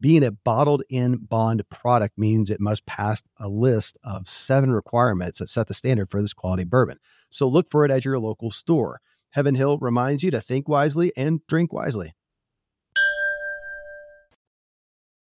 [0.00, 5.40] Being a bottled in bond product means it must pass a list of seven requirements
[5.40, 6.98] that set the standard for this quality bourbon.
[7.30, 9.00] So look for it at your local store.
[9.30, 12.14] Heaven Hill reminds you to think wisely and drink wisely.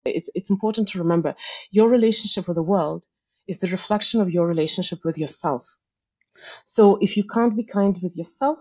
[0.04, 1.34] It's, it's important to remember
[1.72, 3.04] your relationship with the world
[3.48, 5.66] is the reflection of your relationship with yourself.
[6.64, 8.60] So if you can't be kind with yourself,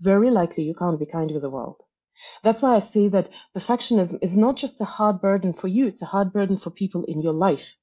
[0.00, 1.82] very likely you can't be kind with the world.
[2.42, 6.02] That's why I say that perfectionism is not just a hard burden for you, it's
[6.02, 7.76] a hard burden for people in your life.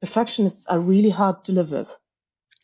[0.00, 1.88] Perfectionists are really hard to live with.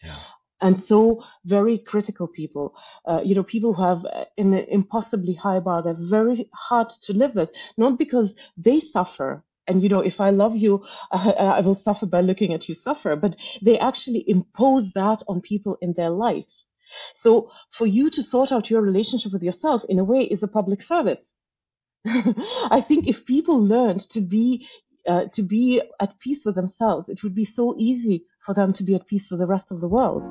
[0.03, 0.19] Yeah.
[0.61, 4.07] And so, very critical people, uh, you know, people who have
[4.39, 9.45] an impossibly high bar, they're very hard to live with, not because they suffer.
[9.69, 12.75] And, you know, if I love you, I, I will suffer by looking at you
[12.75, 16.66] suffer, but they actually impose that on people in their lives.
[17.15, 20.49] So for you to sort out your relationship with yourself in a way is a
[20.49, 21.35] public service.
[22.07, 24.67] I think if people learned to be
[25.09, 28.83] uh, to be at peace with themselves, it would be so easy for them to
[28.83, 30.29] be at peace with the rest of the world.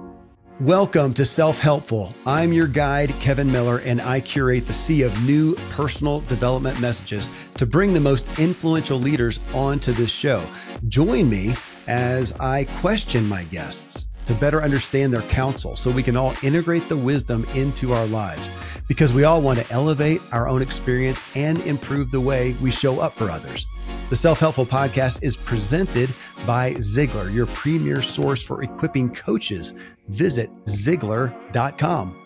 [0.62, 2.14] Welcome to Self Helpful.
[2.26, 7.30] I'm your guide, Kevin Miller, and I curate the sea of new personal development messages
[7.56, 10.42] to bring the most influential leaders onto this show.
[10.88, 11.56] Join me
[11.88, 16.88] as I question my guests to better understand their counsel so we can all integrate
[16.90, 18.50] the wisdom into our lives
[18.88, 23.00] because we all want to elevate our own experience and improve the way we show
[23.00, 23.66] up for others.
[24.10, 26.10] The Self Helpful Podcast is presented
[26.46, 29.74] by Ziglar, your premier source for equipping coaches.
[30.10, 32.22] Visit Ziglar.com.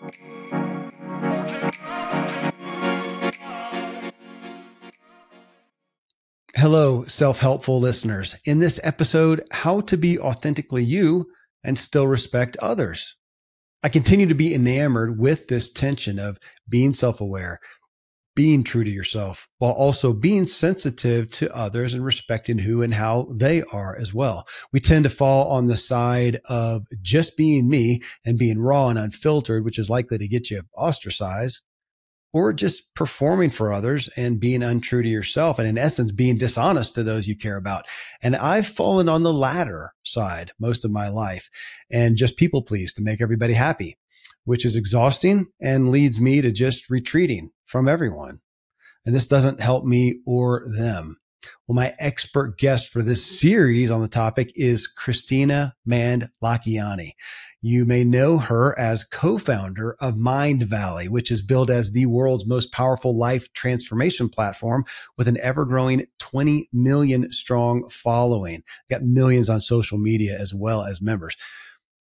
[6.60, 8.36] Hello, self helpful listeners.
[8.44, 11.26] In this episode, How to Be Authentically You
[11.64, 13.16] and still respect others.
[13.82, 16.38] I continue to be enamored with this tension of
[16.68, 17.60] being self aware,
[18.36, 23.28] being true to yourself, while also being sensitive to others and respecting who and how
[23.34, 24.46] they are as well.
[24.72, 28.98] We tend to fall on the side of just being me and being raw and
[28.98, 31.62] unfiltered, which is likely to get you ostracized
[32.32, 36.94] or just performing for others and being untrue to yourself and in essence being dishonest
[36.94, 37.86] to those you care about.
[38.22, 41.50] And I've fallen on the latter side most of my life
[41.90, 43.98] and just people please to make everybody happy,
[44.44, 48.40] which is exhausting and leads me to just retreating from everyone.
[49.04, 51.19] And this doesn't help me or them.
[51.66, 57.12] Well, my expert guest for this series on the topic is Kristina Mänd-Lakhiani.
[57.62, 62.72] You may know her as co-founder of Mindvalley, which is billed as the world's most
[62.72, 64.84] powerful life transformation platform
[65.16, 68.62] with an ever-growing 20 million strong following.
[68.90, 71.36] Got millions on social media as well as members.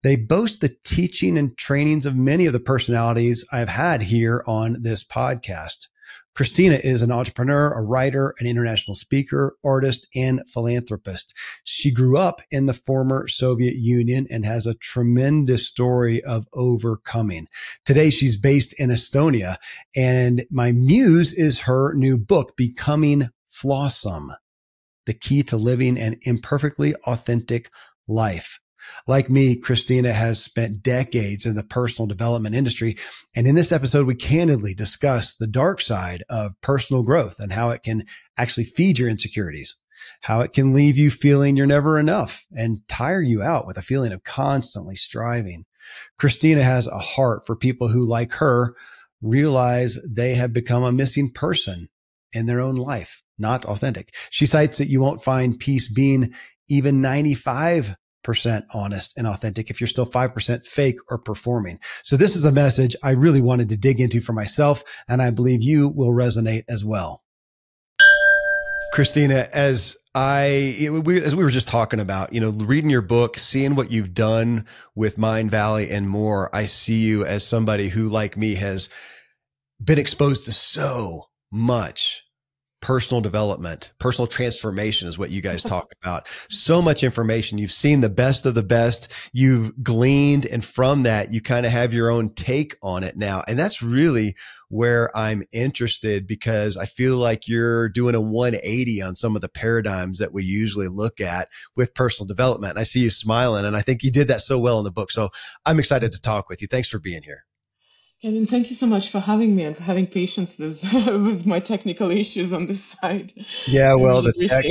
[0.02, 4.82] They boast the teaching and trainings of many of the personalities I've had here on
[4.82, 5.88] this podcast.
[6.36, 11.34] Kristina is an entrepreneur, a writer, an international speaker, artist, and philanthropist.
[11.64, 17.48] She grew up in the former Soviet Union and has a tremendous story of overcoming.
[17.86, 19.56] Today, she's based in Estonia,
[19.96, 24.36] and my muse is her new book, Becoming Flawesome,
[25.06, 27.70] the key to living an imperfectly authentic
[28.06, 28.60] life.
[29.06, 32.96] Like me, Kristina has spent decades in the personal development industry.
[33.34, 37.70] And in this episode, we candidly discuss the dark side of personal growth and how
[37.70, 38.04] it can
[38.36, 39.76] actually feed your insecurities,
[40.22, 43.82] how it can leave you feeling you're never enough and tire you out with a
[43.82, 45.64] feeling of constantly striving.
[46.20, 48.74] Kristina has a heart for people who, like her,
[49.22, 51.88] realize they have become a missing person
[52.32, 54.14] in their own life, not authentic.
[54.30, 56.34] She cites that you won't find peace being
[56.68, 61.78] even 95 percent honest and authentic if you're still 5% fake or performing.
[62.02, 65.30] So this is a message I really wanted to dig into for myself, and I
[65.30, 67.22] believe you will resonate as well.
[68.92, 73.38] Kristina, as I we, as we were just talking about, you know, reading your book,
[73.38, 78.36] seeing what you've done with Mindvalley and more, I see you as somebody who, like
[78.36, 78.88] me, has
[79.82, 82.22] been exposed to so much
[82.86, 86.28] personal development, personal transformation is what you guys talk about.
[86.48, 87.58] So much information.
[87.58, 89.10] You've seen the best of the best.
[89.32, 90.46] You've gleaned.
[90.46, 93.42] And from that, you kind of have your own take on it now.
[93.48, 94.36] And that's really
[94.68, 99.48] where I'm interested because I feel like you're doing a 180 on some of the
[99.48, 102.70] paradigms that we usually look at with personal development.
[102.74, 104.92] And I see you smiling and I think you did that so well in the
[104.92, 105.10] book.
[105.10, 105.30] So
[105.64, 106.68] I'm excited to talk with you.
[106.68, 107.46] Thanks for being here.
[108.22, 111.60] Kevin, thank you so much for having me and for having patience with with my
[111.60, 113.32] technical issues on this side.
[113.66, 114.64] Yeah, well, the tech,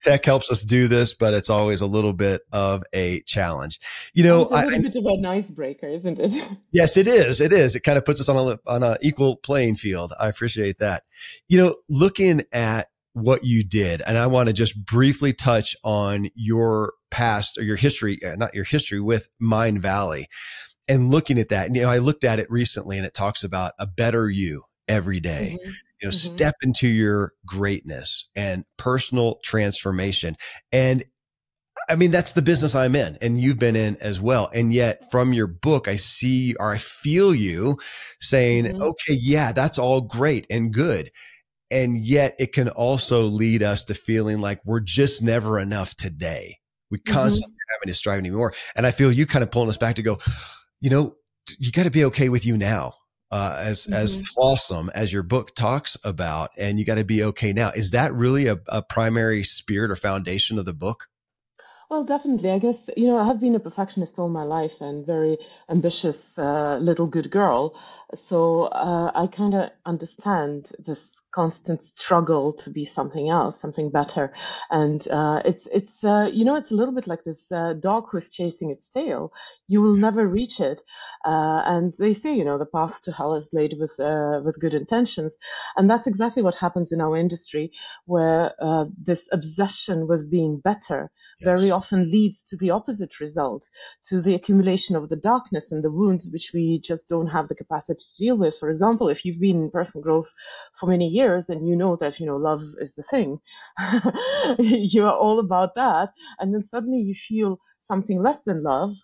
[0.00, 3.80] tech helps us do this, but it's always a little bit of a challenge.
[4.14, 6.48] You know, it's a little I, bit of an icebreaker, isn't it?
[6.70, 7.40] Yes, it is.
[7.40, 7.74] It is.
[7.74, 10.12] It kind of puts us on a on an equal playing field.
[10.18, 11.02] I appreciate that.
[11.48, 16.28] You know, looking at what you did, and I want to just briefly touch on
[16.36, 20.26] your past or your history, uh, not your history with Mindvalley
[20.88, 23.72] and looking at that, you know, I looked at it recently and it talks about
[23.78, 25.58] a better you every day.
[25.58, 25.70] Mm-hmm.
[26.00, 26.34] You know, mm-hmm.
[26.34, 30.36] step into your greatness and personal transformation.
[30.72, 31.04] And
[31.88, 34.50] I mean, that's the business I'm in and you've been in as well.
[34.54, 37.78] And yet from your book, I see or I feel you
[38.20, 38.82] saying, mm-hmm.
[38.82, 41.10] okay, yeah, that's all great and good.
[41.70, 46.58] And yet it can also lead us to feeling like we're just never enough today.
[46.90, 47.12] We mm-hmm.
[47.12, 48.54] constantly having to strive anymore.
[48.74, 50.18] And I feel you kind of pulling us back to go,
[50.80, 51.16] you know,
[51.58, 52.94] you got to be okay with you now.
[53.30, 53.92] Uh, as mm-hmm.
[53.92, 57.68] as flawesome as your book talks about, and you got to be okay now.
[57.70, 61.08] Is that really a, a primary spirit or foundation of the book?
[61.90, 62.50] Well, definitely.
[62.50, 65.38] I guess, you know, I have been a perfectionist all my life and very
[65.70, 67.78] ambitious uh, little good girl.
[68.14, 74.32] So uh, I kind of understand this constant struggle to be something else, something better.
[74.70, 78.06] And uh, it's, it's uh, you know, it's a little bit like this uh, dog
[78.10, 79.32] who's chasing its tail.
[79.68, 80.82] You will never reach it.
[81.24, 83.92] Uh, and they say, you know, the path to hell is laid with,
[84.44, 85.36] with good intentions.
[85.76, 87.72] And that's exactly what happens in our industry,
[88.06, 88.54] where
[88.96, 91.10] this obsession with being better
[91.42, 93.68] very often leads to the opposite result,
[94.04, 97.54] to the accumulation of the darkness and the wounds which we just don't have the
[97.54, 98.56] capacity to deal with.
[98.58, 100.32] For example, if you've been in personal growth
[100.78, 103.38] for many years and you know that, you know, love is the thing,
[104.58, 106.12] you're all about that.
[106.38, 108.94] And then suddenly you feel something less than love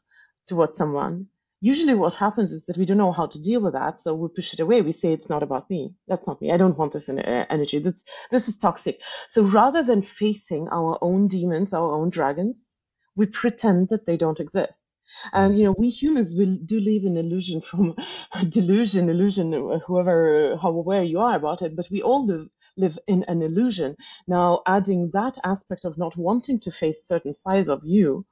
[0.46, 1.26] towards someone.
[1.61, 4.28] Usually what happens is that we don't know how to deal with that so we
[4.28, 4.82] push it away.
[4.82, 5.94] We say it's not about me.
[6.08, 6.52] That's not me.
[6.52, 7.14] I don't want this uh,
[7.49, 7.78] energy.
[7.78, 9.00] This this is toxic.
[9.28, 12.75] So rather than facing our own demons our own dragons
[13.17, 14.87] we pretend that they don't exist
[15.32, 15.59] and mm.
[15.59, 17.94] you know we humans will do live in illusion from
[18.49, 23.23] delusion illusion whoever how aware you are about it but we all live live in
[23.25, 23.97] an illusion.
[24.26, 28.26] Now adding that aspect of not wanting to face certain sides of you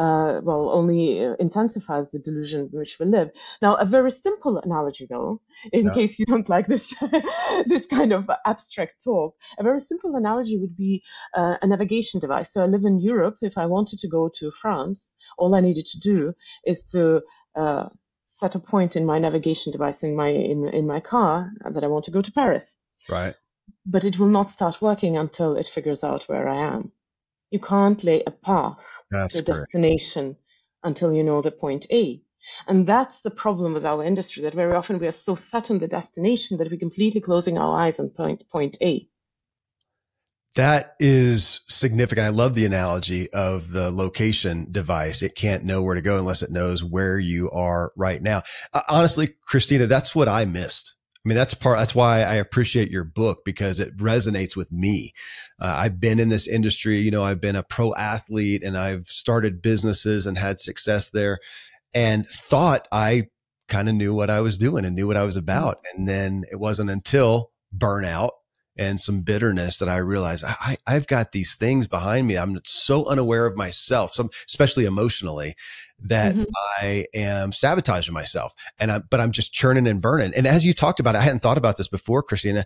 [0.00, 3.30] uh, well, only uh, intensifies the delusion in which we live.
[3.60, 5.42] Now, a very simple analogy, though,
[5.74, 5.92] in yeah.
[5.92, 6.90] case you don't like this
[7.66, 11.02] this kind of abstract talk, a very simple analogy would be
[11.36, 12.50] uh, a navigation device.
[12.50, 13.36] So I live in Europe.
[13.42, 16.32] If I wanted to go to France, all I needed to do
[16.64, 17.20] is to
[17.54, 17.90] uh,
[18.26, 21.88] set a point in my navigation device in my in in my car that I
[21.88, 22.78] want to go to Paris.
[23.06, 23.36] Right.
[23.84, 26.92] But it will not start working until it figures out where I am.
[27.50, 28.78] You can't lay a path
[29.10, 30.36] that's to a destination
[30.82, 32.22] until you know the point A.
[32.66, 35.78] And that's the problem with our industry that very often we are so set on
[35.78, 39.08] the destination that we're completely closing our eyes on point, point A.
[40.56, 42.26] That is significant.
[42.26, 45.22] I love the analogy of the location device.
[45.22, 48.42] It can't know where to go unless it knows where you are right now.
[48.72, 52.90] Uh, honestly, Kristina, that's what I missed I mean, that's part, that's why I appreciate
[52.90, 55.12] your book because it resonates with me.
[55.60, 59.06] Uh, I've been in this industry, you know, I've been a pro athlete and I've
[59.06, 61.38] started businesses and had success there
[61.92, 63.28] and thought I
[63.68, 65.78] kind of knew what I was doing and knew what I was about.
[65.94, 68.30] And then it wasn't until burnout
[68.76, 72.38] and some bitterness that I realized I, I've got these things behind me.
[72.38, 75.54] I'm so unaware of myself, some, especially emotionally
[76.02, 76.44] that mm-hmm.
[76.80, 78.52] I am sabotaging myself.
[78.78, 80.32] And I, but I'm just churning and burning.
[80.34, 82.64] And as you talked about, it, I hadn't thought about this before, Kristina.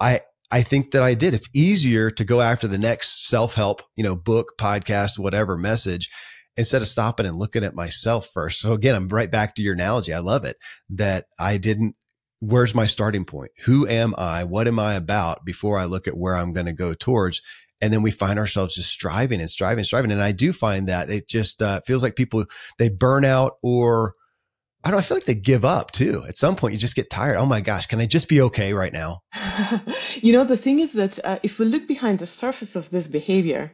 [0.00, 1.34] I, I think that I did.
[1.34, 6.10] It's easier to go after the next self help, you know, book, podcast, whatever message
[6.56, 8.60] instead of stopping and looking at myself first.
[8.60, 10.12] So again, I'm right back to your analogy.
[10.12, 10.56] I love it
[10.90, 11.96] that I didn't,
[12.40, 13.52] where's my starting point?
[13.64, 14.44] Who am I?
[14.44, 17.40] What am I about before I look at where I'm going to go towards?
[17.82, 20.12] And then we find ourselves just striving and striving and striving.
[20.12, 22.44] And I do find that it just uh, feels like people
[22.78, 24.14] they burn out or
[24.84, 26.24] I don't I feel like they give up too.
[26.28, 27.36] At some point, you just get tired.
[27.36, 29.22] Oh my gosh, can I just be okay right now?
[30.20, 33.08] you know, the thing is that uh, if we look behind the surface of this
[33.08, 33.72] behavior,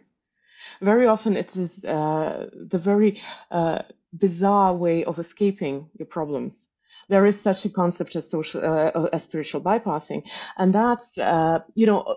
[0.81, 3.81] very often it is uh, the very uh,
[4.19, 6.69] bizarre way of escaping your problems.
[7.09, 10.25] There is such a concept as social, uh, as spiritual bypassing,
[10.59, 12.17] and that's uh, you know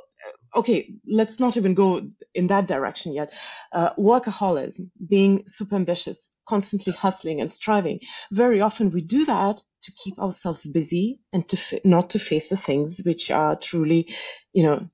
[0.56, 2.02] okay, let's not even go
[2.34, 3.34] in that direction yet.
[3.72, 8.00] Uh, workaholism, being super ambitious, constantly hustling and striving.
[8.32, 12.50] Very often we do that to keep ourselves busy and to f- not to face
[12.50, 14.14] the things which are truly,
[14.54, 14.88] you know,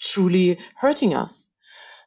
[0.00, 1.50] truly hurting us.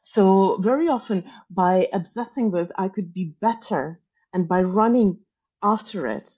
[0.02, 4.00] So very often by obsessing with I could be better
[4.32, 5.20] and by running
[5.62, 6.32] after it,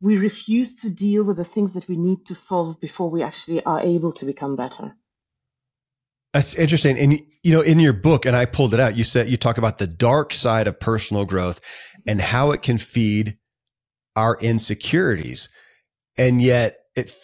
[0.00, 3.64] we refuse to deal with the things that we need to solve before we actually
[3.64, 4.96] are able to become better.
[6.32, 6.98] That's interesting.
[6.98, 9.58] And you know, in your book, and I pulled it out, you said you talk
[9.58, 11.60] about the dark side of personal growth
[12.06, 13.38] and how it can feed
[14.16, 15.48] our insecurities.
[16.18, 17.14] And yet it,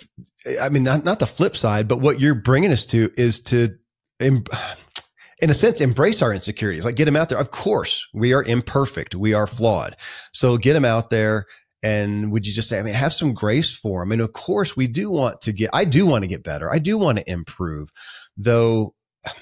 [0.60, 3.76] I mean, not, not the flip side, but what you're bringing us to is to,
[4.20, 7.38] in a sense, embrace our insecurities, like get them out there.
[7.38, 9.14] Of course, we are imperfect.
[9.14, 9.96] We are flawed.
[10.32, 11.46] So get them out there.
[11.82, 14.12] And would you just say, I mean, have some grace for them?
[14.12, 16.72] And of course, we do want to get, I do want to get better.
[16.72, 17.92] I do want to improve,
[18.36, 18.95] though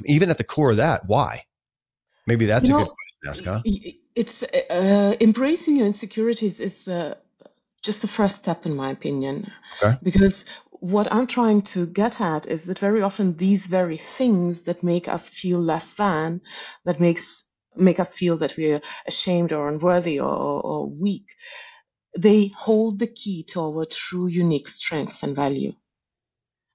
[0.04, 1.44] even at the core of that, why?
[2.26, 4.00] Maybe that's you a know, good question to ask, huh?
[4.14, 7.16] It's uh, embracing your insecurities is uh,
[7.82, 9.50] just the first step, in my opinion.
[9.82, 9.96] Okay.
[10.02, 14.82] Because what I'm trying to get at is that very often these very things that
[14.82, 16.40] make us feel less than,
[16.84, 17.44] that makes
[17.76, 21.26] make us feel that we're ashamed or unworthy or, or weak,
[22.16, 25.72] they hold the key to our true unique strength and value.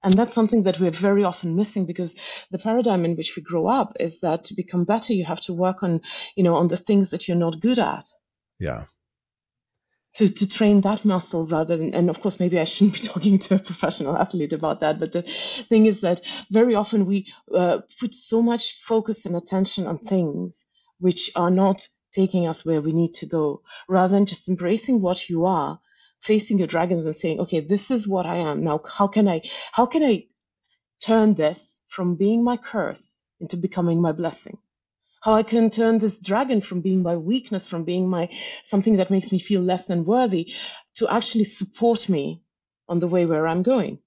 [0.02, 2.16] And that's something that we're very often missing because
[2.52, 5.54] the paradigm in which we grow up is that to become better, you have to
[5.54, 6.02] work on,
[6.36, 8.08] you know, on the things that you're not good at.
[8.60, 8.86] Yeah.
[10.16, 13.40] To, to train that muscle rather than, and of course, maybe I shouldn't be talking
[13.40, 15.00] to a professional athlete about that.
[15.00, 15.26] But the
[15.68, 20.66] thing is that very often we uh, put so much focus and attention on things
[21.00, 25.30] which are not taking us where we need to go rather than just embracing what
[25.30, 25.80] you are
[26.22, 28.64] facing your dragons and saying, okay, this is what I am.
[28.64, 30.26] Now, how can I, how can I
[31.02, 34.58] turn this from being my curse into becoming my blessing?
[35.22, 38.30] How I can turn this dragon from being my weakness, from being my
[38.64, 40.54] something that makes me feel less than worthy
[40.96, 42.42] to actually support me
[42.88, 44.00] on the way where I'm going.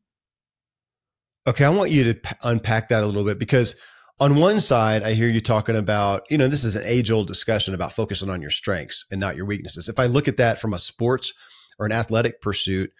[1.47, 3.77] Okay, I want you to p- unpack that a little bit because
[4.21, 7.27] on one side, I hear you talking about, you know, this is an age old
[7.27, 9.89] discussion about focusing on your strengths and not your weaknesses.
[9.89, 11.33] If I look at that from a sports
[11.79, 12.93] or an athletic pursuit,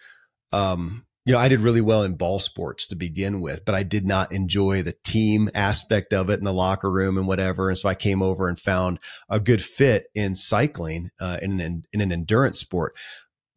[0.51, 3.83] um, you know, I did really well in ball sports to begin with, but I
[3.83, 7.69] did not enjoy the team aspect of it in the locker room and whatever.
[7.69, 8.99] And so I came over and found
[9.29, 12.97] a good fit in cycling, uh, in an, in an endurance sport.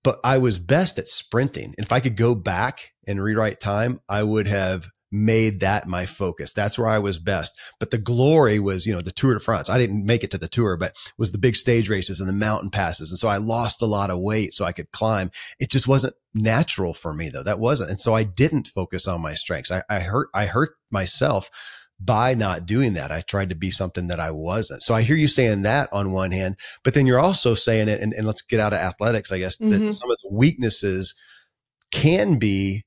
[0.05, 1.75] But I was best at sprinting.
[1.77, 6.07] And if I could go back and rewrite time, I would have made that my
[6.07, 6.53] focus.
[6.53, 7.59] That's where I was best.
[7.79, 9.71] But the glory was, you know, the Tour de France.
[9.71, 12.33] I didn't make it to the tour, but was the big stage races and the
[12.33, 13.11] mountain passes.
[13.11, 15.31] And so I lost a lot of weight so I could climb.
[15.59, 17.43] It just wasn't natural for me though.
[17.43, 17.91] That wasn't.
[17.91, 19.71] And so I didn't focus on my strengths.
[19.71, 21.51] I, I hurt, I hurt myself
[21.99, 23.11] by not doing that.
[23.11, 24.83] I tried to be something that I wasn't.
[24.83, 28.01] So I hear you saying that on one hand, but then you're also saying it,
[28.01, 29.71] and, and let's get out of athletics, I guess, mm-hmm.
[29.71, 31.15] that some of the weaknesses
[31.93, 32.85] can be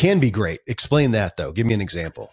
[0.00, 0.60] can be great.
[0.66, 1.52] Explain that though.
[1.52, 2.30] Give me an example.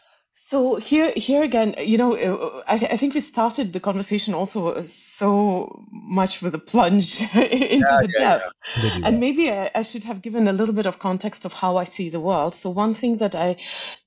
[0.50, 4.86] So here, here again, you know, uh, I, I think we started the conversation also
[5.17, 8.43] so much with a plunge into yeah, the yeah, depth.
[8.77, 9.00] Yeah.
[9.03, 11.83] And maybe I, I, should have given a little bit of context of how I
[11.83, 12.55] see the world.
[12.55, 13.57] So one thing that I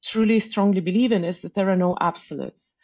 [0.03, 2.75] truly strongly believe in is that there are no absolutes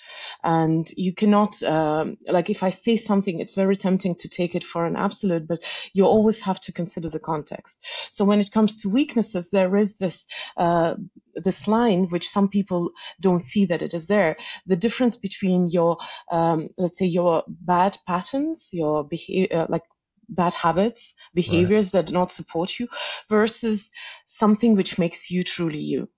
[0.45, 4.65] and you cannot um, like if i say something it's very tempting to take it
[4.65, 5.61] for an absolute but
[5.93, 7.85] you always have to consider the context.
[8.11, 10.95] So when it comes to weaknesses there is this uh,
[11.35, 14.37] this line which some people don't see that it is there.
[14.67, 15.99] The difference between your
[16.31, 19.83] um, let's say your bad patterns your behavior uh, like
[20.29, 21.93] bad habits behaviors right.
[21.93, 22.89] that do not support you
[23.29, 23.91] versus
[24.27, 26.09] something which makes you truly you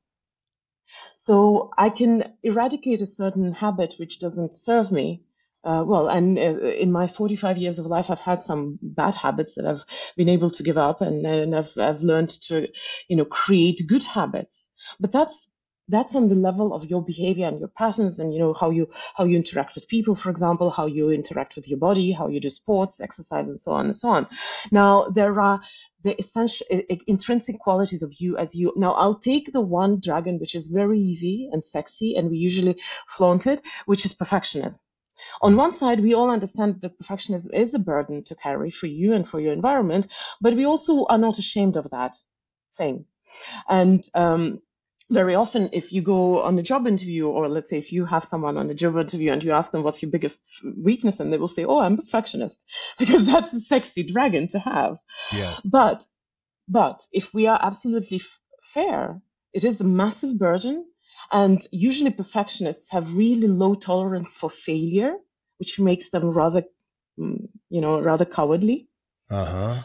[1.25, 5.23] so I can eradicate a certain habit which doesn't serve me.
[5.65, 9.55] Uh, well, and uh, in my 45 years of life, I've had some bad habits
[9.55, 9.85] that I've
[10.17, 12.69] been able to give up, and, and I've I've learned to,
[13.09, 14.71] you know, create good habits.
[15.01, 15.51] But that's
[15.89, 18.89] that's on the level of your behavior and your patterns and you know how you
[19.17, 22.41] how you interact with people for example how you interact with your body how you
[22.41, 24.27] do sports exercise and so on and so on
[24.71, 25.61] now there are
[26.05, 26.67] the essential
[27.07, 30.99] intrinsic qualities of you as you now i'll take the one dragon which is very
[31.01, 32.77] easy and sexy and we usually
[33.09, 34.79] flaunt it which is perfectionism
[35.43, 39.13] On one side, we all understand that perfectionism is a burden to carry for you
[39.15, 40.07] and for your environment,
[40.41, 42.15] but we also are not ashamed of that
[42.77, 43.05] thing.
[43.69, 44.61] And um,
[45.11, 48.25] very often, if you go on a job interview, or let's say if you have
[48.25, 51.39] someone on a job interview and you ask them what's your biggest weakness, and they
[51.39, 52.67] will say, "Oh, I'm a perfectionist,"
[52.99, 54.99] because that's a sexy dragon to have.
[55.33, 55.67] Yes.
[55.67, 56.07] But
[56.69, 59.23] but if we are absolutely f- fair,
[59.53, 60.87] it is a massive burden
[61.31, 65.15] and usually perfectionists have really low tolerance for failure,
[65.59, 66.65] which makes them rather,
[67.19, 68.89] mm, you know, rather cowardly.
[69.31, 69.83] Uh huh.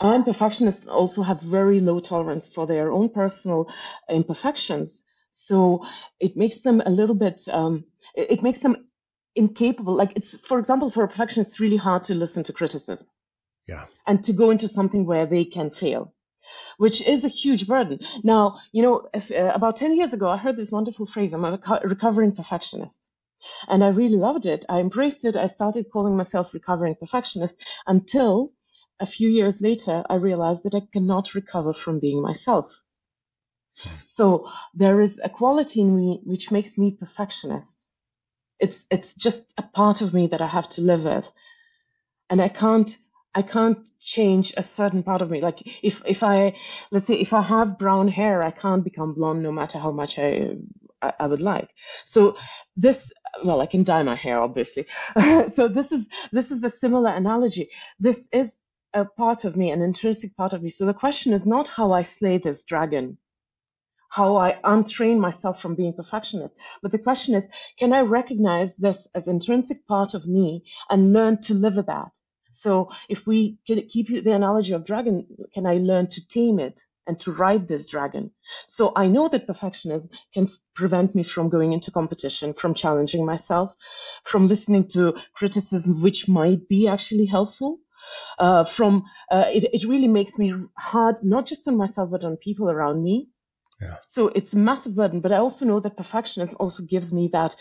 [0.00, 3.70] And perfectionists also have very low tolerance for their own personal
[4.08, 5.04] imperfections.
[5.32, 5.86] So
[6.18, 8.88] it makes them a little bit, um, it, makes them
[9.36, 9.94] incapable.
[9.94, 13.06] Like it's, for example, for a perfectionist, it's really hard to listen to criticism.
[13.66, 13.86] Yeah.
[14.06, 16.14] And to go into something where they can fail
[16.78, 17.98] which is a huge burden.
[18.22, 21.44] Now, you know, if, uh, about 10 years ago, I heard this wonderful phrase I'm
[21.44, 23.10] a reco- recovering perfectionist.
[23.68, 24.64] And I really loved it.
[24.68, 25.36] I embraced it.
[25.36, 28.52] I started calling myself recovering perfectionist until
[29.00, 32.82] a few years later, I realized that I cannot recover from being myself.
[33.76, 33.90] Hmm.
[34.02, 37.92] So there is a quality in me which makes me perfectionist.
[38.58, 41.26] It's it's just a part of me that I have to live with,
[42.28, 42.94] and I can't
[43.34, 45.40] I can't change a certain part of me.
[45.40, 46.56] Like if if I
[46.90, 50.18] let's say if I have brown hair, I can't become blonde no matter how much
[50.18, 50.56] I
[51.00, 51.70] I, I would like.
[52.04, 52.36] So
[52.76, 53.12] this
[53.44, 54.86] well, I can dye my hair obviously.
[55.54, 57.70] so this is this is a similar analogy.
[57.98, 58.58] This is
[58.92, 60.70] a part of me, an intrinsic part of me.
[60.70, 63.18] So the question is not how I slay this dragon,
[64.08, 69.06] how I untrain myself from being perfectionist, but the question is, can I recognize this
[69.14, 72.10] as intrinsic part of me and learn to live with that?
[72.50, 77.18] So if we keep the analogy of dragon, can I learn to tame it and
[77.20, 78.32] to ride this dragon?
[78.66, 83.76] So I know that perfectionism can prevent me from going into competition, from challenging myself,
[84.24, 87.78] from listening to criticism, which might be actually helpful.
[88.40, 92.36] Uh, from uh, it, it really makes me hard, not just on myself, but on
[92.38, 93.28] people around me.
[93.80, 93.96] Yeah.
[94.06, 97.54] So it's a massive burden, but I also know that perfectionism also gives me that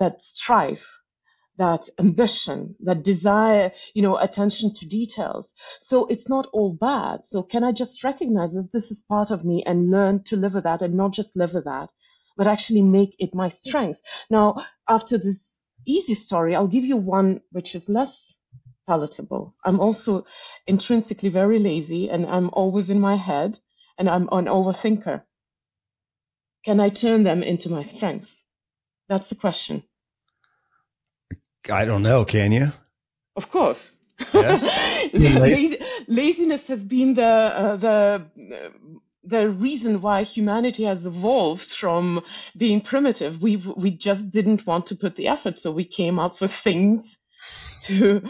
[0.00, 0.86] that strife
[1.58, 5.54] that ambition, that desire, you know, attention to details.
[5.80, 7.26] So it's not all bad.
[7.26, 10.54] So can I just recognize that this is part of me and learn to live
[10.54, 11.90] with that and not just live with that,
[12.36, 14.00] but actually make it my strength?
[14.30, 18.34] Now, after this easy story, I'll give you one which is less
[18.86, 19.54] palatable.
[19.64, 20.26] I'm also
[20.66, 23.58] intrinsically very lazy and I'm always in my head
[23.98, 25.22] and I'm an overthinker.
[26.64, 28.44] Can I turn them into my strengths?
[29.08, 29.82] That's the question.
[31.70, 32.24] I don't know.
[32.24, 32.72] Can you?
[33.36, 33.90] Of course.
[34.32, 34.62] Yes.
[35.14, 38.26] Lazy, laziness has been the uh, the
[39.24, 42.22] the reason why humanity has evolved from
[42.56, 43.42] being primitive.
[43.42, 47.18] We we just didn't want to put the effort, so we came up with things
[47.82, 48.22] to.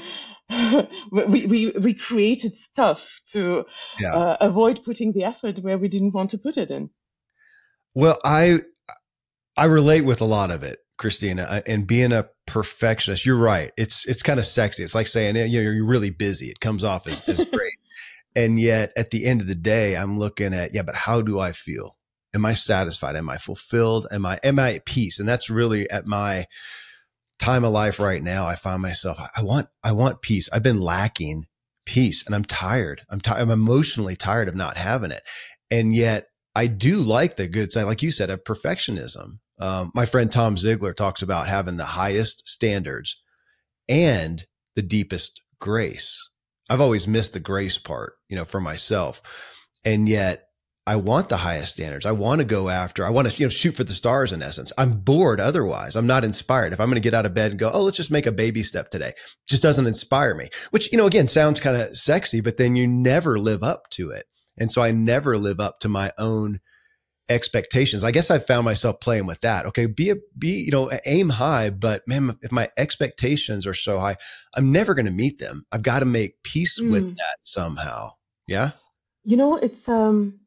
[1.11, 3.65] we, we we created stuff to
[4.01, 4.15] yeah.
[4.15, 6.91] uh, avoid putting the effort where we didn't want to put it in.
[7.95, 8.61] Well, I
[9.57, 13.27] I relate with a lot of it, Kristina, and being a perfectionist.
[13.27, 13.71] You're right.
[13.77, 14.83] It's it's kind of sexy.
[14.83, 16.49] It's like saying you know you're really busy.
[16.49, 17.77] It comes off as, as great,
[18.37, 21.39] and yet at the end of the day, I'm looking at yeah, but how do
[21.39, 21.97] I feel?
[22.35, 23.17] Am I satisfied?
[23.17, 24.07] Am I fulfilled?
[24.11, 25.21] Am I am I at peace?
[25.21, 26.47] And that's really at my
[27.43, 28.47] time of life right now.
[28.47, 30.49] I find myself I want I want peace.
[30.53, 31.45] I've been lacking
[31.85, 33.03] peace, and I'm tired.
[33.11, 33.41] I'm tired.
[33.43, 35.23] I'm emotionally tired of not having it,
[35.71, 39.39] and yet I do like the good side, like you said, of perfectionism.
[39.59, 43.21] Um, my friend Tom Ziglar talks about having the highest standards
[43.89, 46.29] and the deepest grace.
[46.69, 49.23] I've always missed the grace part, you know, for myself.
[49.85, 50.45] And yet
[50.85, 52.05] I want the highest standards.
[52.05, 54.43] I want to go after, I want to, you know, shoot for the stars in
[54.43, 54.73] essence.
[54.77, 55.95] I'm bored otherwise.
[55.95, 56.73] I'm not inspired.
[56.73, 58.33] If I'm going to get out of bed and go, oh, let's just make a
[58.33, 59.17] baby step today, it
[59.49, 62.89] just doesn't inspire me, which, you know, again, sounds kind of sexy, but then you
[62.89, 64.27] never live up to it.
[64.59, 66.61] And so I never live up to my own
[67.29, 68.03] expectations.
[68.03, 69.67] I guess I found myself playing with that.
[69.67, 74.01] Okay, be a be, you know, aim high, but man, if my expectations are so
[74.01, 74.17] high,
[74.55, 75.65] I'm never going to meet them.
[75.71, 76.91] I've got to make peace mm.
[76.91, 78.11] with that somehow.
[78.49, 78.73] Yeah?
[79.23, 80.41] You know, it's um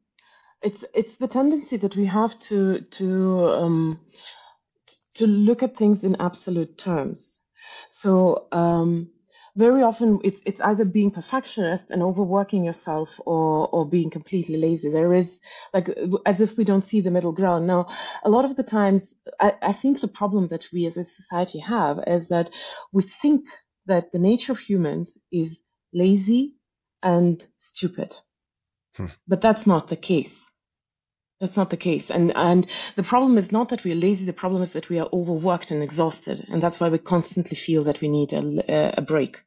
[0.66, 3.06] it's it's the tendency that we have to to
[3.62, 4.00] um
[5.14, 7.40] to look at things in absolute terms.
[7.90, 9.10] So, um
[9.56, 14.90] very often it's it's either being perfectionist and overworking yourself or or being completely lazy
[14.90, 15.40] there is
[15.72, 15.88] like
[16.26, 17.86] as if we don't see the middle ground now
[18.24, 21.58] a lot of the times i, I think the problem that we as a society
[21.60, 22.50] have is that
[22.92, 23.46] we think
[23.86, 26.56] that the nature of humans is lazy
[27.02, 28.14] and stupid
[28.96, 29.06] hmm.
[29.26, 30.50] but that's not the case
[31.40, 32.10] That's not the case.
[32.10, 34.24] And and the problem is not that we are lazy.
[34.24, 37.84] The problem is that we are overworked and exhausted, and that's why we constantly feel
[37.84, 39.42] that we need a, a break.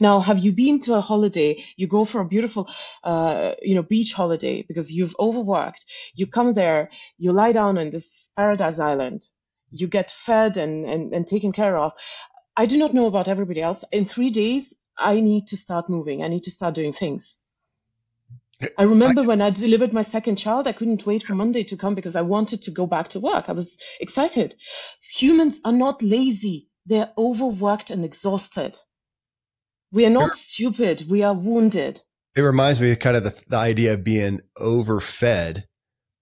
[0.00, 1.64] Now, have you been to a holiday?
[1.76, 2.68] You go for a beautiful,
[3.04, 5.84] uh, you know, beach holiday because you've overworked.
[6.14, 9.22] You come there, you lie down on this paradise island,
[9.70, 11.92] you get fed and, and, and taken care of.
[12.56, 13.84] I do not know about everybody else.
[13.92, 16.22] In three days, I need to start moving.
[16.22, 17.38] I need to start doing things.
[18.76, 21.76] I remember I, when I delivered my second child, I couldn't wait for Monday to
[21.76, 23.48] come because I wanted to go back to work.
[23.48, 24.54] I was excited.
[25.14, 26.68] Humans are not lazy.
[26.86, 28.78] They're overworked and exhausted.
[29.92, 31.04] We are not stupid.
[31.08, 32.02] We are wounded.
[32.36, 35.64] It reminds me of kind of the, the idea of being overfed,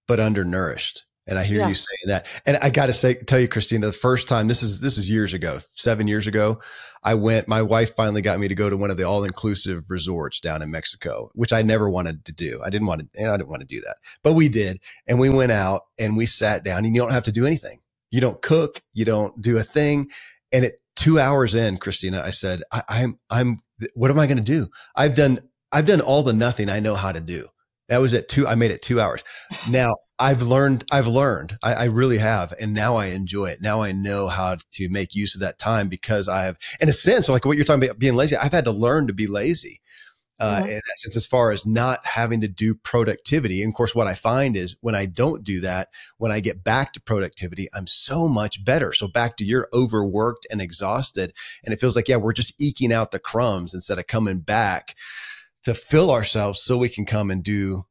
[0.07, 1.03] but undernourished.
[1.27, 1.67] And I hear yeah.
[1.67, 2.25] you saying that.
[2.47, 5.07] And I got to say, tell you, Kristina, the first time this is, this is
[5.07, 6.59] years ago, seven years ago,
[7.03, 9.85] I went, my wife finally got me to go to one of the all inclusive
[9.87, 12.61] resorts down in Mexico, which I never wanted to do.
[12.63, 14.79] I didn't want to, I didn't want to do that, but we did.
[15.07, 17.79] And we went out and we sat down and you don't have to do anything.
[18.11, 18.81] You don't cook.
[18.93, 20.09] You don't do a thing.
[20.51, 23.61] And it two hours in, Kristina, I said, I, I'm, I'm,
[23.93, 24.67] what am I going to do?
[24.95, 25.39] I've done,
[25.71, 27.47] I've done all the nothing I know how to do.
[27.87, 28.47] That was at two.
[28.47, 29.23] I made it two hours.
[29.67, 32.53] Now I've learned, I've learned, I, I, really have.
[32.59, 33.61] And now I enjoy it.
[33.61, 36.93] Now I know how to make use of that time because I have, in a
[36.93, 39.79] sense, like what you're talking about being lazy, I've had to learn to be lazy
[40.39, 43.61] uh, in that sense, as far as not having to do productivity.
[43.61, 46.63] And of course, what I find is when I don't do that, when I get
[46.63, 48.93] back to productivity, I'm so much better.
[48.93, 51.33] So back to you're overworked and exhausted.
[51.63, 54.95] And it feels like, yeah, we're just eking out the crumbs instead of coming back
[55.63, 57.85] to fill ourselves so we can come and do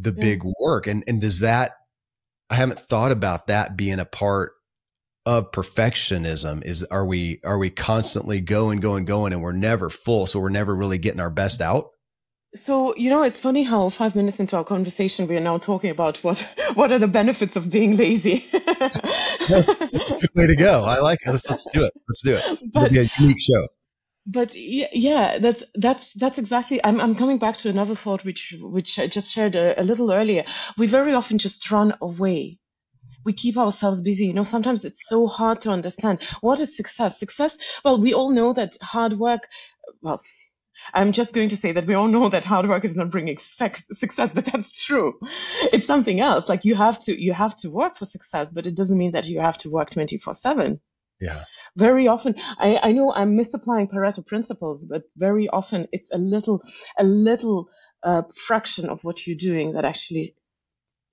[0.00, 0.22] the yeah.
[0.22, 0.86] big work.
[0.86, 1.72] And, and does that,
[2.50, 4.52] I haven't thought about that being a part
[5.26, 10.24] of perfectionism is are we are we constantly going going going and we're never full
[10.24, 11.90] so we're never really getting our best out?
[12.56, 15.90] So you know it's funny how five minutes into our conversation we are now talking
[15.90, 18.46] about what what are the benefits of being lazy.
[18.52, 18.98] That's,
[19.48, 20.84] that's, a good way to go.
[20.84, 21.30] I like it.
[21.30, 21.92] Let's, let's do it.
[22.08, 22.58] Let's do it.
[22.72, 23.68] But, It'll be a unique show
[24.30, 28.98] but yeah that's that's that's exactly I'm, I'm coming back to another thought which which
[28.98, 30.44] i just shared a, a little earlier
[30.76, 32.58] we very often just run away
[33.24, 34.26] we keep ourselves busy.
[34.26, 37.18] You know, sometimes it's so hard to understand what is success.
[37.18, 39.48] Success, well, we all know that hard work,
[40.00, 40.22] well,
[40.94, 43.36] I'm just going to say that we all know that hard work is not bringing
[43.38, 45.18] success, but that's true.
[45.72, 46.48] It's something else.
[46.48, 49.26] Like you have to, you have to work for success, but it doesn't mean that
[49.26, 50.80] you have to work 24 seven.
[51.20, 51.44] Yeah.
[51.76, 56.62] Very often, I, I know I'm misapplying Pareto principles, but very often it's a little,
[56.98, 57.68] a little
[58.02, 60.34] uh, fraction of what you're doing that actually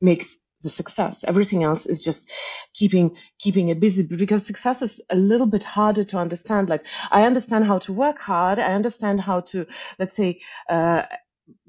[0.02, 1.24] makes the success.
[1.28, 2.32] Everything else is just
[2.74, 6.70] keeping keeping it busy because success is a little bit harder to understand.
[6.70, 8.60] Like I understand how to work hard.
[8.60, 9.68] I understand how to
[10.00, 10.42] let's say.
[10.70, 11.04] Uh,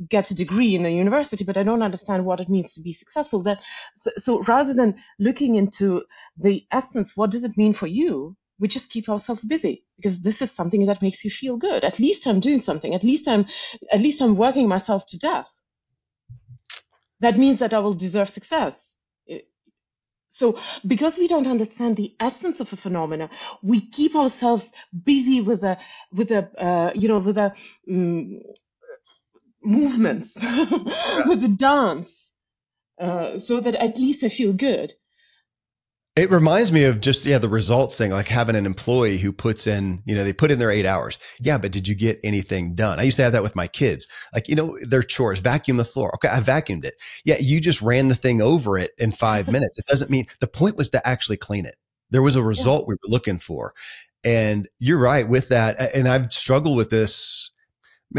[0.09, 2.93] get a degree in a university, but I don't understand what it means to be
[2.93, 3.43] successful.
[3.43, 3.61] That
[3.95, 6.05] so, so rather than looking into
[6.37, 8.37] the essence, what does it mean for you?
[8.59, 11.85] we just keep ourselves busy because this is something that makes you feel good.
[11.85, 12.95] At least I'm doing something.
[12.95, 13.45] At least I'm,
[13.93, 15.57] at least I'm working myself to death
[17.21, 18.99] that means that I will deserve success.
[20.29, 23.31] So, because we don't understand the essence of a phenomena,
[23.63, 24.67] we keep ourselves
[25.05, 25.79] busy with a,
[26.13, 27.55] with a, uh, you know, with a
[27.91, 28.43] um,
[29.67, 30.35] movements,
[31.27, 32.33] with a dance,
[33.01, 34.95] uh, so that at least I feel good.
[36.17, 39.67] It reminds me of just, yeah, the results thing, like having an employee who puts
[39.67, 41.19] in, you know, they put in their eight hours.
[41.41, 42.99] Yeah, but did you get anything done?
[42.99, 44.09] I used to have that with my kids.
[44.33, 46.15] Like, you know, their chores, vacuum the floor.
[46.15, 46.95] Okay, I vacuumed it.
[47.27, 49.79] Yeah, you just ran the thing over it in five minutes.
[49.79, 51.75] It doesn't mean the point was to actually clean it.
[52.09, 52.89] There was a result yeah.
[52.89, 53.75] we were looking for.
[54.25, 55.95] And you're right with that.
[55.95, 57.51] And I've struggled with this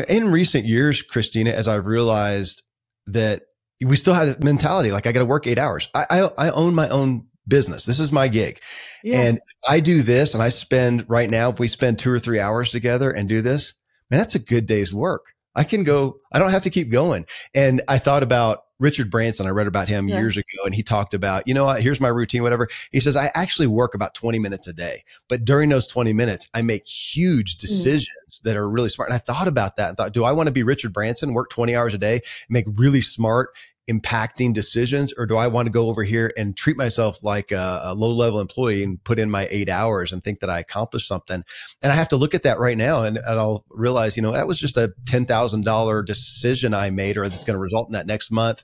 [0.07, 2.63] in recent years, Kristina, as I've realized
[3.07, 3.43] that
[3.83, 5.89] we still have mentality like I got to work eight hours.
[5.93, 7.85] I, I, I own my own business.
[7.85, 8.59] This is my gig.
[9.03, 9.21] Yeah.
[9.21, 12.39] And I do this and I spend right now, if we spend two or three
[12.39, 13.73] hours together and do this,
[14.09, 15.23] man, that's a good day's work.
[15.55, 17.25] I can go, I don't have to keep going.
[17.53, 19.47] And I thought about Richard Branson.
[19.47, 20.19] I read about him yeah.
[20.19, 22.67] years ago and he talked about, you know what, here's my routine, whatever.
[22.91, 26.47] He says, I actually work about 20 minutes a day, but during those 20 minutes,
[26.53, 27.59] I make huge mm.
[27.59, 28.41] decisions mm.
[28.43, 29.09] that are really smart.
[29.09, 31.49] And I thought about that and thought, do I want to be Richard Branson, work
[31.49, 33.55] 20 hours a day, make really smart
[33.89, 37.81] impacting decisions or do I want to go over here and treat myself like a,
[37.85, 41.07] a, low level employee and put in my eight hours and think that I accomplished
[41.07, 41.43] something?
[41.81, 44.33] And I have to look at that right now and, and I'll realize, you know,
[44.33, 48.07] that was just a $10,000 decision I made or that's going to result in that
[48.07, 48.63] next month.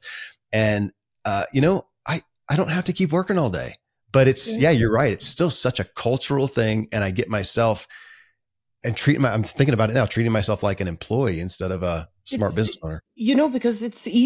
[0.51, 0.91] And,
[1.23, 3.75] uh, you know, I, I don't have to keep working all day,
[4.11, 5.13] but it's, yeah, you're right.
[5.13, 6.89] It's still such a cultural thing.
[6.91, 7.87] And I get myself
[8.83, 11.81] and treat my, I'm thinking about it now, treating myself like an employee instead of
[11.81, 13.03] a smart it's, business owner.
[13.15, 14.25] You know, because it's easy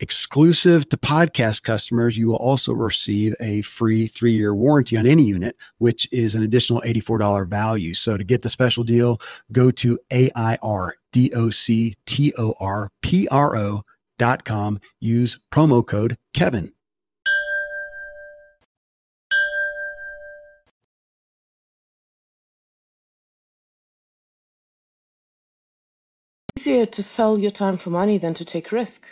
[0.00, 5.22] Exclusive to podcast customers, you will also receive a free three year warranty on any
[5.22, 7.94] unit, which is an additional $84 value.
[7.94, 9.20] So to get the special deal,
[9.52, 10.94] go to A-I-R-D-O-C-T-O-R-P-R-O
[14.18, 14.80] dot com.
[15.00, 16.72] Use promo code Kevin.
[26.58, 29.06] Easier to sell your time for money than to take risk.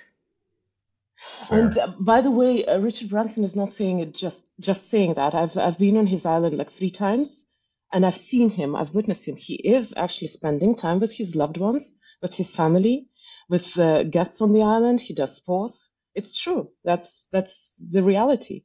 [1.51, 5.15] And uh, by the way, uh, Richard Branson is not saying it just just saying
[5.15, 5.35] that.
[5.35, 7.47] I've I've been on his island like three times,
[7.93, 8.75] and I've seen him.
[8.77, 9.37] I've witnessed him.
[9.37, 13.09] He is actually spending time with his loved ones, with his family,
[13.49, 15.01] with uh, guests on the island.
[15.01, 15.89] He does sports.
[16.15, 16.71] It's true.
[16.85, 18.65] That's that's the reality.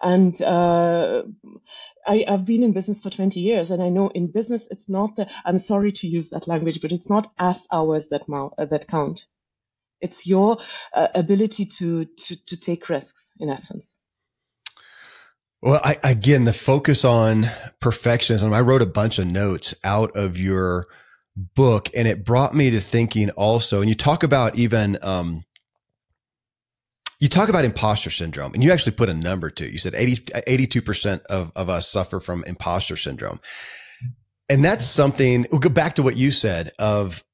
[0.00, 1.24] And uh,
[2.06, 5.16] I, I've been in business for 20 years, and I know in business it's not
[5.16, 5.28] the.
[5.44, 8.86] I'm sorry to use that language, but it's not as hours that mou- uh, that
[8.86, 9.26] count
[10.00, 10.58] it's your
[10.94, 14.00] uh, ability to, to to take risks in essence
[15.62, 17.44] well I, again the focus on
[17.80, 20.86] perfectionism i wrote a bunch of notes out of your
[21.36, 25.44] book and it brought me to thinking also and you talk about even um,
[27.20, 29.72] you talk about imposter syndrome and you actually put a number to it.
[29.72, 33.40] you said 80, 82% of, of us suffer from imposter syndrome
[34.48, 37.24] and that's something we'll go back to what you said of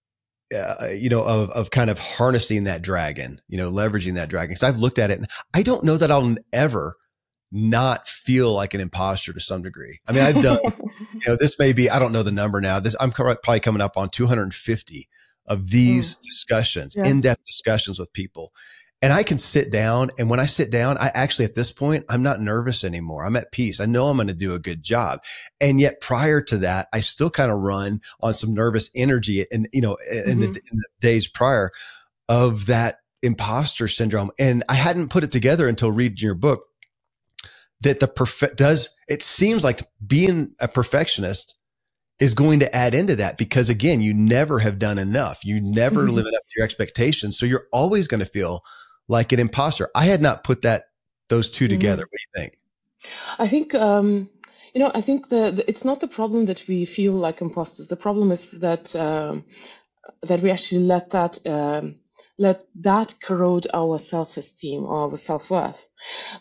[0.54, 4.50] uh, you know, of of kind of harnessing that dragon, you know, leveraging that dragon.
[4.50, 6.94] Because I've looked at it, and I don't know that I'll ever
[7.52, 9.98] not feel like an imposter to some degree.
[10.06, 10.58] I mean, I've done,
[11.14, 12.78] you know, this may be, I don't know the number now.
[12.80, 15.08] This, I'm probably coming up on 250
[15.46, 16.22] of these mm.
[16.22, 17.08] discussions, yeah.
[17.08, 18.52] in-depth discussions with people.
[19.02, 20.10] And I can sit down.
[20.18, 23.24] And when I sit down, I actually, at this point, I'm not nervous anymore.
[23.24, 23.80] I'm at peace.
[23.80, 25.24] I know I'm going to do a good job.
[25.60, 29.68] And yet prior to that, I still kind of run on some nervous energy and,
[29.72, 30.40] you know, in, mm-hmm.
[30.40, 31.70] the, in the days prior
[32.28, 34.30] of that imposter syndrome.
[34.38, 36.64] And I hadn't put it together until reading your book
[37.80, 41.56] that the perfect does, it seems like being a perfectionist
[42.18, 45.42] is going to add into that because again, you never have done enough.
[45.42, 46.14] You never mm-hmm.
[46.14, 47.38] live it up to your expectations.
[47.38, 48.62] So you're always going to feel
[49.11, 49.90] like an imposter.
[49.94, 50.85] I had not put that,
[51.29, 51.75] those 2 mm-hmm.
[51.75, 52.03] together.
[52.03, 52.59] What do you think?
[53.38, 54.31] I think, um,
[54.73, 57.88] you know, I think the, the, it's not the problem that we feel like imposters.
[57.88, 59.44] The problem is that um,
[60.23, 61.96] that we actually let that um,
[62.38, 65.87] let that corrode our self-esteem or our self-worth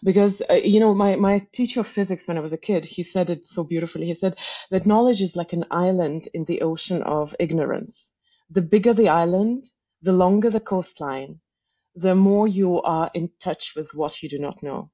[0.04, 3.04] because uh, you know my, my teacher of physics when i was a kid he
[3.04, 4.38] said it so beautifully he said
[4.72, 8.14] that knowledge is like an island in the ocean of ignorance
[8.50, 9.66] the bigger the island
[10.02, 11.42] the longer the coastline
[11.96, 14.92] the more you are in touch with what you do not know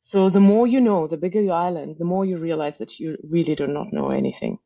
[0.00, 3.16] so the more you know the bigger your island the more you realize that you
[3.28, 4.58] really do not know anything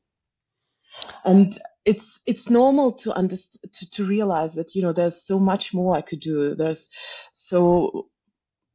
[1.24, 5.72] and it's it's normal to understand to, to realize that you know there's so much
[5.74, 6.54] more I could do.
[6.54, 6.88] There's
[7.32, 8.08] so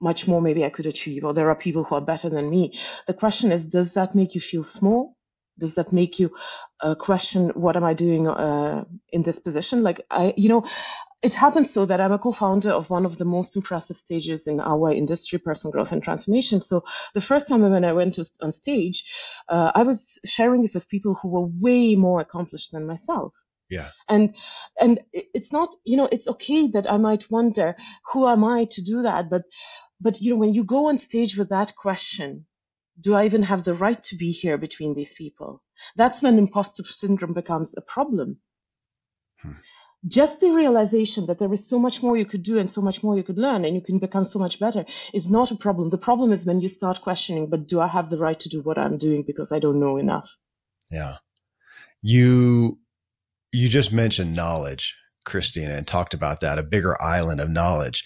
[0.02, 2.78] much more maybe I could achieve, or there are people who are better than me.
[3.08, 5.16] The question is, does that make you feel small?
[5.60, 6.32] Does that make you
[6.82, 9.84] uh, question what am I doing uh, in this position?
[9.84, 10.66] Like I, you know,
[11.24, 14.60] it happens so that I'm a co-founder of one of the most impressive stages in
[14.60, 16.62] our industry, personal growth and transformation.
[16.62, 16.84] So
[17.14, 19.06] the first time when I went to, on stage,
[19.48, 23.34] uh, I was sharing it with people who were way more accomplished than myself.
[23.70, 23.90] Yeah.
[24.10, 24.36] And
[24.80, 27.78] and it's not, you know, it's okay that I might wonder
[28.12, 29.44] who am I to do that, but
[30.02, 32.46] but you know, when you go on stage with that question,
[33.00, 35.64] do I even have the right to be here between these people?
[35.96, 38.40] That's when imposter syndrome becomes a problem
[40.08, 43.04] just the realization that there is so much more you could do and so much
[43.04, 45.90] more you could learn and you can become so much better is not a problem.
[45.90, 48.62] The problem is when you start questioning, but do I have the right to do
[48.62, 50.30] what I'm doing because I don't know enough?
[50.92, 51.18] Yeah.
[52.02, 52.80] You
[53.54, 58.04] you just mentioned knowledge, Kristina, and talked about that, a bigger island of knowledge.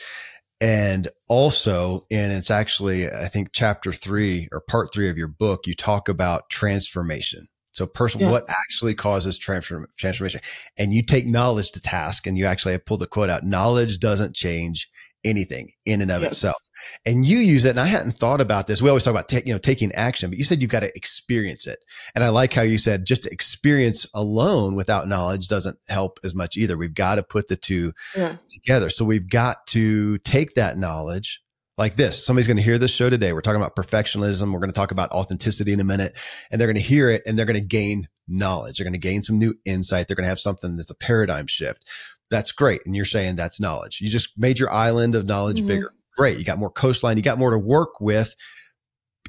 [0.59, 5.67] And also, and it's actually, I think chapter three or part three of your book,
[5.67, 7.47] you talk about transformation
[7.77, 8.31] so person, yeah.
[8.31, 10.41] what actually causes transform, transformation?
[10.77, 13.43] And you take knowledge to task and you actually pull the quote out.
[13.43, 14.89] Knowledge doesn't change
[15.23, 16.29] anything in and of yeah.
[16.29, 16.57] itself.
[17.05, 17.71] And you use it.
[17.71, 18.81] And I hadn't thought about this.
[18.81, 21.67] We always talk about, you know, taking action, but you said you've got to experience
[21.67, 21.77] it.
[22.15, 26.57] And I like how you said just experience alone without knowledge doesn't help as much
[26.57, 26.77] either.
[26.77, 28.37] We've got to put the two yeah.
[28.49, 28.89] together.
[28.89, 31.41] So we've got to take that knowledge
[31.77, 32.25] like this.
[32.25, 33.33] Somebody's going to hear this show today.
[33.33, 34.51] We're talking about perfectionism.
[34.51, 36.17] We're going to talk about authenticity in a minute
[36.51, 38.77] and they're going to hear it and they're going to gain knowledge.
[38.77, 40.07] They're going to gain some new insight.
[40.07, 41.85] They're going to have something that's a paradigm shift.
[42.29, 42.81] That's great.
[42.85, 43.99] And you're saying that's knowledge.
[44.01, 45.67] You just made your island of knowledge mm-hmm.
[45.67, 45.93] bigger.
[46.17, 46.39] Great.
[46.39, 47.17] You got more coastline.
[47.17, 48.35] You got more to work with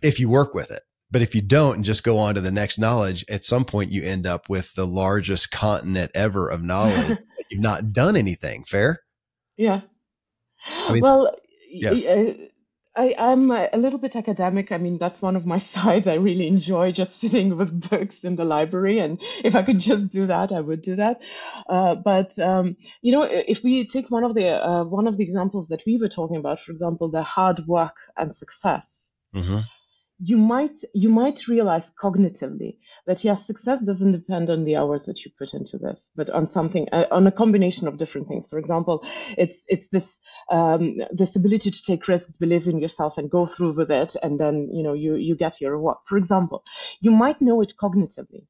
[0.03, 0.83] if you work with it.
[1.11, 3.93] But if you don't and just go on to the next knowledge, at some point
[3.93, 7.19] you end up with the largest continent ever of knowledge.
[7.51, 8.65] you've not done anything.
[8.65, 9.01] Fair?
[9.57, 9.83] Yeah.
[10.67, 11.31] I mean, well,
[11.69, 12.33] yeah.
[12.97, 14.73] I, I'm a little bit academic.
[14.73, 16.09] I mean, that's one of my sides.
[16.09, 18.99] I really enjoy just sitting with books in the library.
[18.99, 21.23] And if I could just do that, I would do that.
[21.69, 25.23] Uh, but, um, you know, if we take one of the, uh, one of the
[25.23, 29.07] examples that we were talking about, for example, the hard work and success.
[29.35, 29.61] Mm-hmm
[30.21, 32.77] you might you might realize cognitively
[33.07, 36.47] that yes success doesn't depend on the hours that you put into this but on
[36.47, 38.49] something uh, on a combination of different things.
[38.49, 39.05] For example
[39.37, 40.19] it's it's this
[40.51, 44.41] um, this ability to take risks believe in yourself and go through with it and
[44.41, 45.99] then you know you you get your reward.
[46.07, 46.65] For example
[47.01, 48.47] you might know it cognitively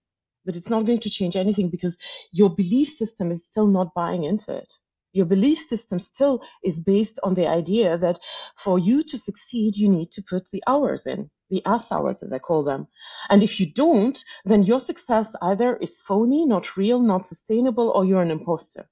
[0.46, 1.98] but it's not going to change anything because
[2.32, 4.72] your belief system is still not buying into it
[5.18, 8.18] your belief system still is based on the idea that
[8.56, 12.32] for you to succeed you need to put the hours in the S hours, as
[12.32, 12.86] I call them.
[13.30, 18.04] And if you don't, then your success either is phony, not real, not sustainable, or
[18.04, 18.88] you're an imposter.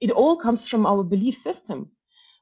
[0.00, 1.90] It all comes from our belief system.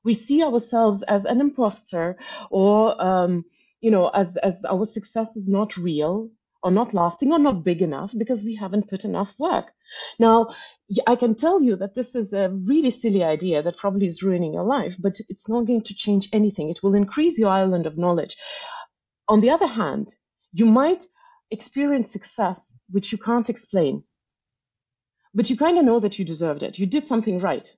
[0.04, 2.16] We see ourselves as an imposter
[2.50, 3.44] or, um,
[3.80, 6.30] you know, as, as our success is not real
[6.62, 9.72] or not lasting or not big enough because we haven't put enough work.
[10.18, 10.54] Now,
[11.06, 14.54] I can tell you that this is a really silly idea that probably is ruining
[14.54, 16.70] your life, but it's not going to change anything.
[16.70, 18.36] It will increase your island of knowledge.
[19.28, 20.14] On the other hand,
[20.52, 21.04] you might
[21.50, 24.04] experience success which you can't explain,
[25.34, 26.78] but you kind of know that you deserved it.
[26.78, 27.68] You did something right,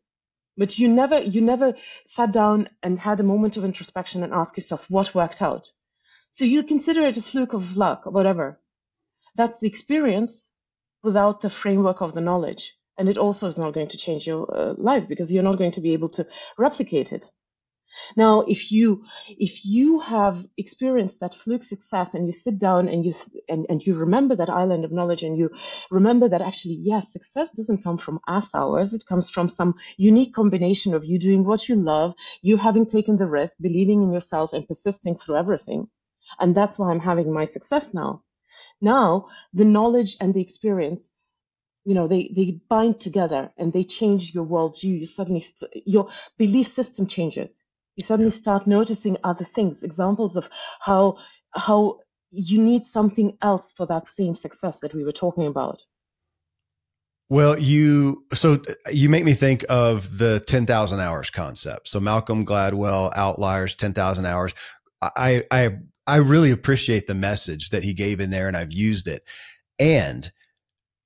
[0.57, 1.75] but you never you never
[2.07, 5.71] sat down and had a moment of introspection and asked yourself what worked out.
[6.33, 8.61] So you consider it a fluke of luck or whatever.
[9.35, 10.50] That's the experience
[11.03, 12.75] without the framework of the knowledge.
[12.99, 15.73] And it also is not going to change your uh, life because you're not going
[15.73, 16.27] to be able to
[16.59, 17.31] replicate it.
[18.17, 23.05] Now, if you if you have experienced that fluke success and you sit down and
[23.05, 23.15] you
[23.49, 25.51] and, and you remember that island of knowledge and you
[25.91, 30.35] remember that actually yes, success doesn't come from us hours, it comes from some unique
[30.35, 34.53] combination of you doing what you love, you having taken the risk, believing in yourself
[34.53, 35.89] and persisting through everything.
[36.39, 38.23] And that's why I'm having my success now.
[38.81, 41.13] Now, the knowledge and the experience
[41.85, 45.01] you know they they bind together and they change your worldview.
[45.01, 45.45] You suddenly
[45.87, 46.09] your
[46.39, 47.65] belief system changes.
[47.97, 50.49] You suddenly start noticing other things examples of
[50.81, 51.19] how
[51.53, 52.01] how
[52.31, 55.83] you need something else for that same success that we were talking about.
[57.29, 61.89] Well you so uh, you make me think of the 10,000 hours concept.
[61.89, 64.55] So malcolm gladwell outliers 10,000 hours.
[65.03, 65.79] I i
[66.11, 69.23] i really appreciate the message that he gave in there and i've used it
[69.79, 70.33] and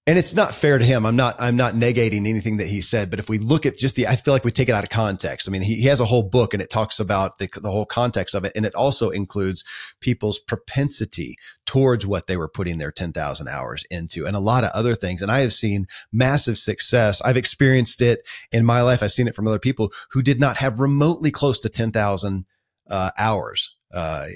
[0.07, 1.07] and it's not fair to him.
[1.07, 3.97] I'm not, I'm not negating anything that he said, but if we look at just
[3.97, 5.49] the, I feel like we take it out of context.
[5.49, 7.87] I mean, he, he has a whole book and it talks about the, the whole
[7.87, 8.53] context of it.
[8.55, 9.65] And it also includes
[10.01, 14.73] people's propensity towards what they were putting their 10,000 hours into and a lot of
[14.75, 15.23] other things.
[15.23, 17.23] And I have seen massive success.
[17.23, 18.21] I've experienced it
[18.53, 19.03] in my life.
[19.03, 22.45] I've seen it from other people who did not have remotely close to 10,000
[22.91, 24.27] uh, hours, uh,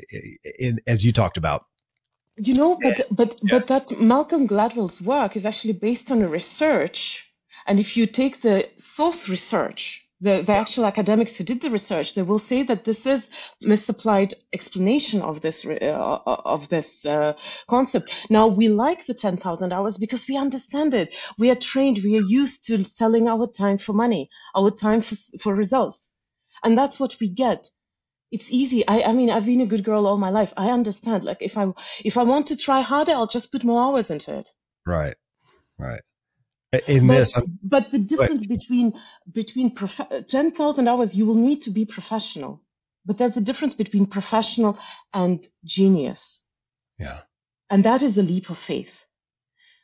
[0.59, 1.65] in, as you talked about
[2.39, 3.59] you know, but but yeah.
[3.59, 7.29] but that Malcolm Gladwell's work is actually based on a research,
[7.67, 12.15] and if you take the source research, the, the actual academics who did the research,
[12.15, 13.31] they will say that this is
[13.61, 17.35] misapplied explanation of this uh, of this uh,
[17.69, 18.13] concept.
[18.31, 21.17] Now we like the ten thousand hours because we understand it.
[21.39, 22.01] We are trained.
[22.05, 26.15] We are used to selling our time for money, our time for for results,
[26.63, 27.69] and that's what we get
[28.31, 28.87] it's easy.
[28.87, 30.53] I, I mean, I've been a good girl all my life.
[30.57, 31.25] I understand.
[31.25, 31.67] Like if I
[32.05, 34.49] if I want to try harder, I'll just put more hours into it.
[34.87, 35.15] Right,
[35.79, 36.01] right.
[36.87, 38.93] In but, this, I'm, but the difference between
[39.33, 42.63] between prof- ten thousand hours, you will need to be professional.
[43.07, 44.79] But there's a difference between professional
[45.15, 46.43] and genius.
[46.99, 47.21] Yeah.
[47.71, 48.93] And that is a leap of faith.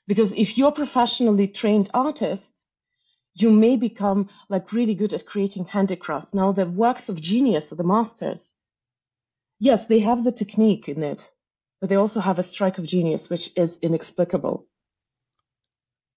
[0.07, 2.64] Because if you're professionally trained artist,
[3.35, 6.35] you may become like really good at creating handicrafts.
[6.35, 8.57] Now, the works of genius, the masters,
[9.59, 11.31] yes, they have the technique in it,
[11.81, 14.67] but they also have a strike of genius, which is inexplicable.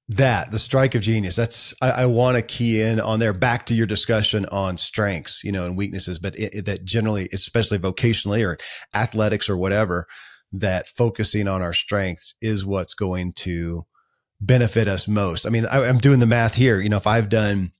[0.09, 1.35] That the strike of genius.
[1.35, 3.33] That's I, I want to key in on there.
[3.33, 7.27] Back to your discussion on strengths, you know, and weaknesses, but it, it, that generally,
[7.33, 8.57] especially vocationally or
[8.95, 10.07] athletics or whatever,
[10.53, 13.85] that focusing on our strengths is what's going to
[14.39, 15.45] benefit us most.
[15.45, 16.79] I mean, I, I'm doing the math here.
[16.79, 17.71] You know, if I've done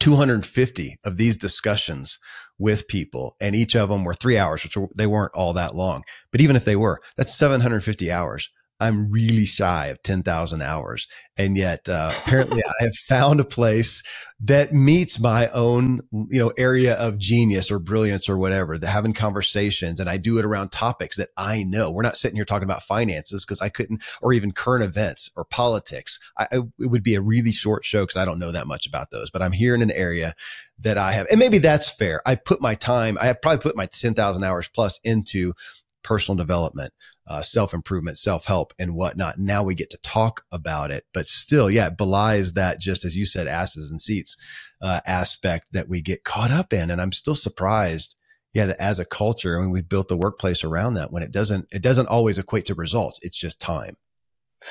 [0.00, 2.18] 250 of these discussions
[2.58, 5.74] with people and each of them were three hours, which were, they weren't all that
[5.74, 6.04] long.
[6.30, 8.50] But even if they were, that's 750 hours.
[8.82, 11.06] I'm really shy of 10,000 hours.
[11.36, 14.02] And yet, uh, apparently I have found a place
[14.40, 19.14] that meets my own, you know, area of genius or brilliance or whatever, the having
[19.14, 20.00] conversations.
[20.00, 21.92] And I do it around topics that I know.
[21.92, 25.44] We're not sitting here talking about finances because I couldn't, or even current events or
[25.44, 26.18] politics.
[26.36, 28.86] I, I, it would be a really short show because I don't know that much
[28.86, 30.34] about those, but I'm here in an area
[30.80, 32.20] that I have, and maybe that's fair.
[32.26, 35.54] I put my time, I have probably put my 10,000 hours plus into
[36.02, 36.92] personal development,
[37.26, 39.38] uh, self improvement, self help, and whatnot.
[39.38, 43.16] Now we get to talk about it, but still, yeah, it belies that just as
[43.16, 44.36] you said, asses and seats
[44.80, 46.90] uh, aspect that we get caught up in.
[46.90, 48.16] And I'm still surprised,
[48.52, 51.30] yeah, that as a culture, I mean, we've built the workplace around that when it
[51.30, 53.20] doesn't, it doesn't always equate to results.
[53.22, 53.96] It's just time.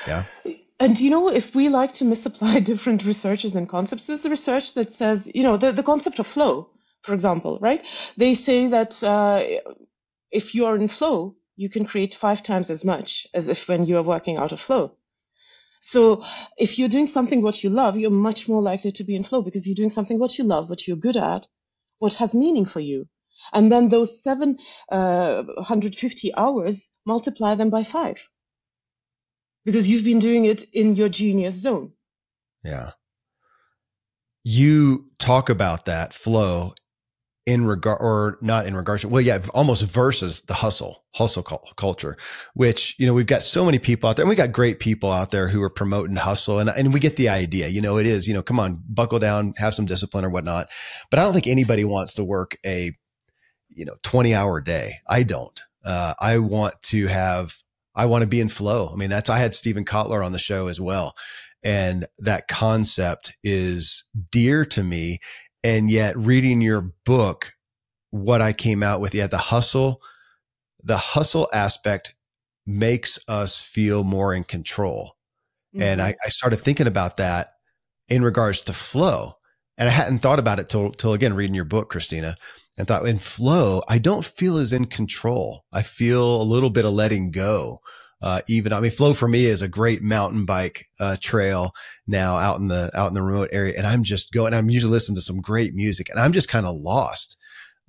[0.06, 0.24] Yeah.
[0.78, 4.92] And you know, if we like to misapply different researches and concepts, there's research that
[4.92, 6.70] says, you know, the, the concept of flow,
[7.02, 7.82] for example, right?
[8.16, 9.44] They say that uh,
[10.30, 13.96] if you're in flow, you can create five times as much as if when you
[13.96, 14.96] are working out of flow.
[15.80, 16.24] So
[16.58, 19.42] if you're doing something what you love, you're much more likely to be in flow
[19.42, 21.46] because you're doing something what you love, what you're good at,
[21.98, 23.06] what has meaning for you.
[23.52, 28.18] And then those 750 uh, hours, multiply them by five
[29.64, 31.92] because you've been doing it in your genius zone.
[32.64, 32.90] Yeah.
[34.44, 36.74] You talk about that flow
[37.44, 42.16] in regard or not in regards to well yeah almost versus the hustle hustle culture
[42.54, 45.10] which you know we've got so many people out there and we got great people
[45.10, 48.06] out there who are promoting hustle and, and we get the idea you know it
[48.06, 50.68] is you know come on buckle down have some discipline or whatnot
[51.10, 52.92] but i don't think anybody wants to work a
[53.74, 54.94] you know 20 hour day.
[55.08, 55.60] I don't.
[55.84, 57.56] Uh, i want to have
[57.96, 58.88] i want to be in flow.
[58.92, 61.16] I mean that's i had steven kotler on the show as well
[61.64, 65.18] and that concept is dear to me
[65.64, 67.52] and yet reading your book,
[68.10, 70.02] what I came out with, yeah, the hustle,
[70.82, 72.14] the hustle aspect
[72.66, 75.16] makes us feel more in control.
[75.74, 75.82] Mm-hmm.
[75.82, 77.54] And I, I started thinking about that
[78.08, 79.34] in regards to flow.
[79.78, 82.34] And I hadn't thought about it till, till again, reading your book, Kristina,
[82.76, 85.64] and thought in flow, I don't feel as in control.
[85.72, 87.80] I feel a little bit of letting go.
[88.22, 91.74] Uh, even, I mean, flow for me is a great mountain bike, uh, trail
[92.06, 93.74] now out in the, out in the remote area.
[93.76, 96.64] And I'm just going, I'm usually listening to some great music and I'm just kind
[96.64, 97.36] of lost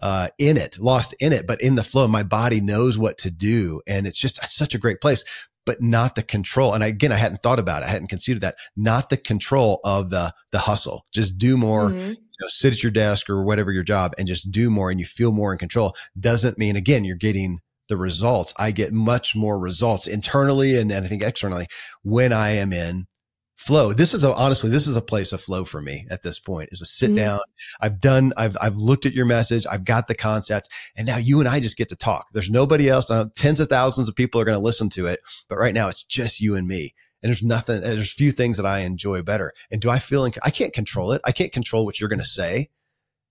[0.02, 3.32] uh, in it, lost in it, but in the flow, my body knows what to
[3.32, 3.82] do.
[3.88, 5.24] And it's just it's such a great place,
[5.66, 6.74] but not the control.
[6.74, 7.86] And again, I hadn't thought about it.
[7.86, 8.58] I hadn't considered that.
[8.76, 11.06] Not the control of the, the hustle.
[11.14, 12.10] Just do more, mm-hmm.
[12.10, 15.00] you know, sit at your desk or whatever your job and just do more and
[15.00, 17.60] you feel more in control doesn't mean again, you're getting
[17.90, 18.54] the results.
[18.58, 21.68] I get much more results internally and, and I think externally
[22.02, 23.08] when I am in
[23.56, 23.94] flow.
[23.94, 26.70] This is a, honestly, this is a place of flow for me at this point
[26.72, 27.18] is a sit mm-hmm.
[27.18, 27.40] down.
[27.80, 29.66] I've done, I've, I've looked at your message.
[29.70, 32.28] I've got the concept and now you and I just get to talk.
[32.34, 33.10] There's nobody else.
[33.10, 35.88] Uh, tens of thousands of people are going to listen to it, but right now
[35.88, 36.94] it's just you and me.
[37.22, 39.54] And there's nothing, there's few things that I enjoy better.
[39.72, 41.22] And do I feel, in, I can't control it.
[41.24, 42.70] I can't control what you're going to say.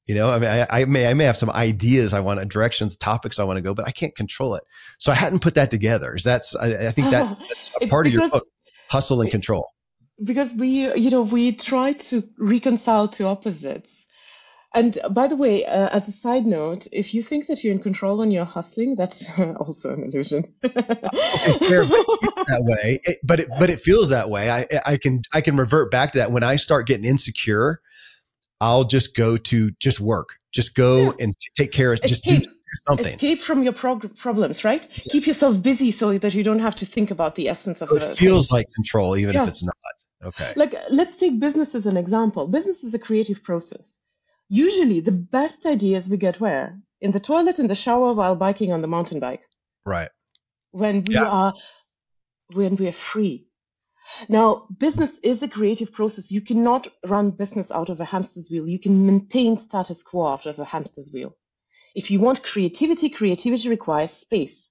[0.06, 2.96] You know, I mean, I, I, may, I may have some ideas I want, directions,
[2.96, 4.64] topics I want to go, but I can't control it.
[4.98, 6.16] So I hadn't put that together.
[6.22, 8.46] That's, I, I think that that's a part of your book,
[8.88, 9.68] hustle and control.
[10.22, 14.06] because we you know we try to reconcile two opposites.
[14.74, 17.82] And by the way uh, as a side note if you think that you're in
[17.82, 20.52] control and you're hustling that's also an illusion.
[20.64, 22.98] Okay fair that way.
[23.04, 24.50] It, but it but it feels that way.
[24.50, 26.30] I i can i can revert back to that.
[26.32, 27.80] When i start getting insecure
[28.62, 31.12] i'll just go to just work just go yeah.
[31.20, 32.40] and take care of just do
[32.86, 33.14] something.
[33.14, 34.86] Escape from your prog- problems, right?
[34.90, 35.12] Yeah.
[35.12, 38.02] Keep yourself busy so that you don't have to think about the essence of it.
[38.02, 39.42] It feels like control, even yeah.
[39.42, 39.74] if it's not.
[40.24, 40.52] Okay.
[40.56, 42.46] Like, let's take business as an example.
[42.46, 43.98] Business is a creative process.
[44.48, 46.78] Usually, the best ideas we get where?
[47.00, 49.42] In the toilet, in the shower, while biking on the mountain bike.
[49.84, 50.10] Right.
[50.70, 51.54] When we are,
[52.52, 53.46] when we are free.
[54.28, 56.30] Now, business is a creative process.
[56.30, 58.68] You cannot run business out of a hamster's wheel.
[58.68, 61.36] You can maintain status quo out of a hamster's wheel.
[61.94, 64.70] If you want creativity, creativity requires space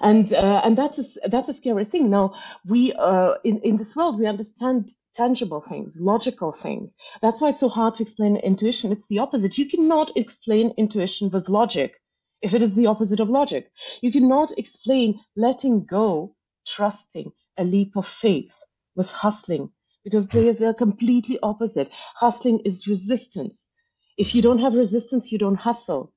[0.00, 2.10] and uh, and that's a, that's a scary thing.
[2.10, 2.34] Now
[2.66, 6.96] we uh, in in this world we understand tangible things, logical things.
[7.22, 8.92] That's why it's so hard to explain intuition.
[8.92, 9.58] It's the opposite.
[9.58, 11.96] You cannot explain intuition with logic
[12.42, 13.70] if it is the opposite of logic.
[14.00, 16.34] You cannot explain letting go,
[16.66, 18.52] trusting, a leap of faith
[18.94, 19.70] with hustling
[20.04, 21.90] because they, they're completely opposite.
[22.16, 23.68] Hustling is resistance.
[24.16, 26.12] If you don't have resistance, you don't hustle.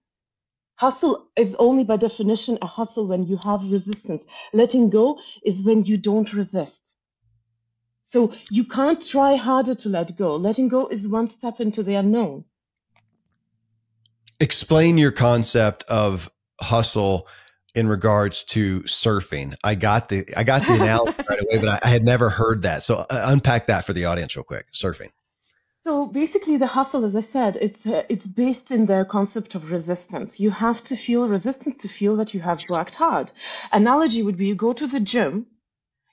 [0.76, 4.26] Hustle is only by definition a hustle when you have resistance.
[4.54, 6.96] Letting go is when you don't resist.
[8.04, 10.36] So you can't try harder to let go.
[10.36, 12.46] Letting go is one step into the unknown.
[14.40, 16.30] Explain your concept of
[16.60, 17.28] hustle
[17.76, 19.56] in regards to surfing.
[19.64, 22.64] I got the I got the analysis right away, but I, I, had never heard
[22.64, 22.84] that.
[22.84, 24.72] So uh, unpack that for the audience real quick.
[24.74, 25.12] Surfing.
[25.84, 29.72] So basically, the hustle, as I said, it's uh, it's based in the concept of
[29.72, 30.40] resistance.
[30.40, 33.32] You have to feel resistance to feel that you have worked hard.
[33.72, 35.48] Analogy would be you go to the gym,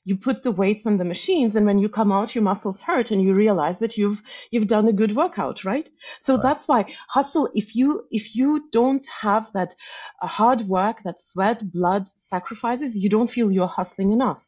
[0.08, 3.10] you put the weights on the machines, and when you come out, your muscles hurt,
[3.10, 5.86] and you realize that you've you've done a good workout, right?
[6.20, 6.42] So right.
[6.42, 7.50] that's why hustle.
[7.54, 9.74] If you if you don't have that
[10.22, 14.42] uh, hard work, that sweat, blood, sacrifices, you don't feel you're hustling enough.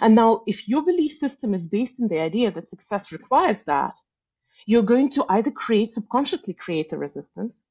[0.00, 3.96] And now, if your belief system is based in the idea that success requires that
[4.66, 7.64] you're going to either create, subconsciously create the resistance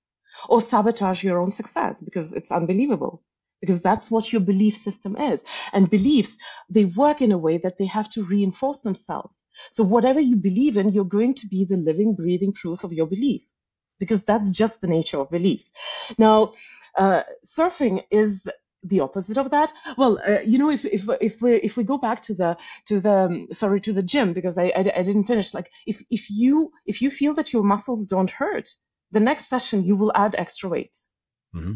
[0.49, 3.23] or sabotage your own success because it's unbelievable.
[3.62, 5.43] Because that's what your belief system is.
[5.72, 6.36] And beliefs,
[6.70, 9.45] they work in a way that they have to reinforce themselves.
[9.70, 13.05] So whatever you believe in, you're going to be the living, breathing proof of your
[13.05, 13.43] belief
[13.99, 15.72] because that's just the nature of beliefs.
[16.18, 16.53] Now,
[16.97, 18.47] uh, surfing is
[18.84, 21.99] the opposite of that well uh, you know if if if we if we go
[21.99, 22.57] back to the
[22.88, 26.01] to the um, sorry to the gym because I, I, I didn't finish like if
[26.09, 28.70] if you if you feel that your muscles don't hurt
[29.12, 31.09] the next session you will add extra weights
[31.55, 31.76] mm-hmm.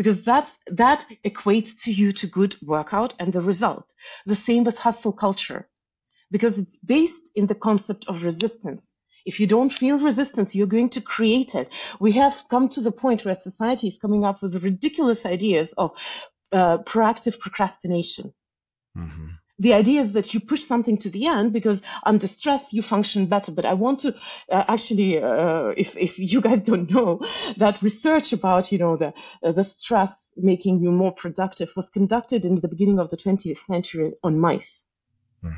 [0.00, 3.86] Because that's that equates to you to good workout and the result
[4.24, 5.68] the same with hustle culture
[6.30, 8.96] because it's based in the concept of resistance
[9.26, 11.68] if you don't feel resistance, you're going to create it.
[11.98, 15.90] We have come to the point where society is coming up with ridiculous ideas of
[16.52, 18.32] uh, proactive procrastination.
[18.96, 19.26] Mm-hmm.
[19.60, 23.26] The idea is that you push something to the end because under stress you function
[23.26, 23.52] better.
[23.52, 24.14] But I want to
[24.50, 27.20] uh, actually, uh, if if you guys don't know,
[27.58, 29.12] that research about you know the
[29.44, 33.62] uh, the stress making you more productive was conducted in the beginning of the 20th
[33.66, 34.84] century on mice.
[35.44, 35.54] Mm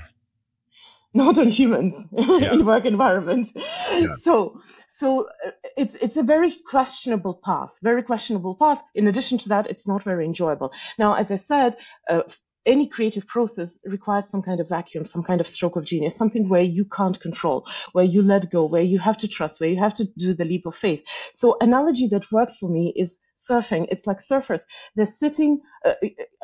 [1.15, 2.53] not on humans yeah.
[2.53, 3.53] in work environments.
[3.55, 4.07] Yeah.
[4.23, 4.61] So,
[4.99, 8.83] so uh, it's it's a very questionable path, very questionable path.
[8.95, 10.73] In addition to that, it's not very enjoyable.
[10.99, 11.77] Now, as I said,
[12.09, 12.23] uh,
[12.65, 16.49] any creative process requires some kind of vacuum, some kind of stroke of genius, something
[16.49, 19.79] where you can't control, where you let go, where you have to trust, where you
[19.79, 21.03] have to do the leap of faith.
[21.35, 23.87] So analogy that works for me is surfing.
[23.91, 24.63] It's like surfers.
[24.95, 25.95] They're sitting, uh,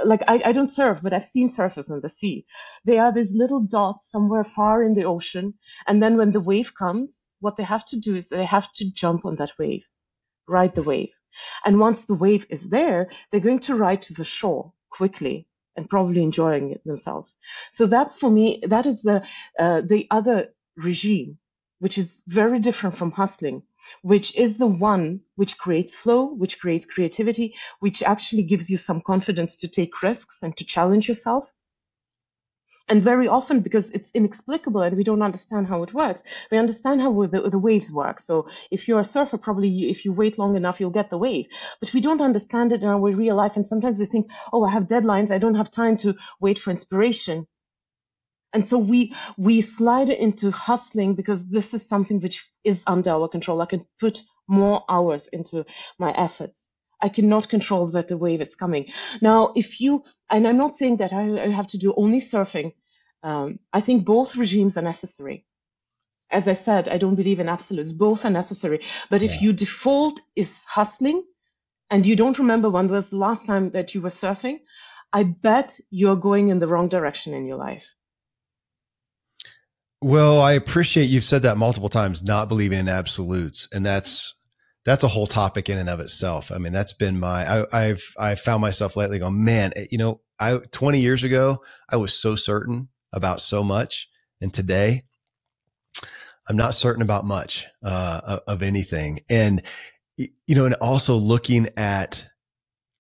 [0.04, 2.44] like I, I don't surf, but I've seen surfers in the sea.
[2.84, 5.54] They are these little dots somewhere far in the ocean.
[5.86, 8.90] And then when the wave comes, what they have to do is they have to
[8.92, 9.84] jump on that wave,
[10.48, 11.10] ride the wave.
[11.64, 15.46] And once the wave is there, they're going to ride to the shore quickly
[15.76, 17.36] and probably enjoying it themselves.
[17.72, 19.22] So that's for me, that is the,
[19.58, 21.38] uh, the other regime,
[21.78, 23.62] which is very different from hustling,
[24.02, 29.00] which is the one which creates flow, which creates creativity, which actually gives you some
[29.00, 31.52] confidence to take risks and to challenge yourself
[32.88, 37.00] and very often because it's inexplicable and we don't understand how it works we understand
[37.00, 38.20] how the, the waves work.
[38.20, 41.18] So if you're a surfer probably you, if you wait long enough you'll get the
[41.18, 41.46] wave.
[41.80, 44.72] But we don't understand it in our real life and sometimes we think oh i
[44.72, 45.30] have deadlines.
[45.30, 47.46] I don't have time to wait for inspiration.
[48.54, 53.28] And so we we slide into hustling because this is something which is under our
[53.28, 53.60] control.
[53.60, 55.64] I can put more hours into
[55.98, 56.70] my efforts.
[57.00, 58.86] I cannot control that the wave is coming.
[59.20, 62.72] Now, if you, and I'm not saying that I, I have to do only surfing.
[63.22, 65.44] Um, I think both regimes are necessary.
[66.30, 67.92] As I said, I don't believe in absolutes.
[67.92, 68.84] Both are necessary.
[69.10, 69.40] But if yeah.
[69.40, 71.24] your default is hustling
[71.90, 74.60] and you don't remember when was the last time that you were surfing,
[75.12, 77.86] I bet you're going in the wrong direction in your life.
[80.00, 83.66] Well, I appreciate you've said that multiple times, not believing in absolutes.
[83.72, 84.34] And that's
[84.84, 86.52] that's a whole topic in and of itself.
[86.52, 89.98] I mean, that's been my, I, have I've found myself lately going, man, eh, you
[89.98, 94.08] know, I, 20 years ago, I was so certain about so much.
[94.40, 95.04] And today
[96.48, 99.20] I'm not certain about much, uh, of anything.
[99.28, 99.62] And,
[100.16, 102.26] you know, and also looking at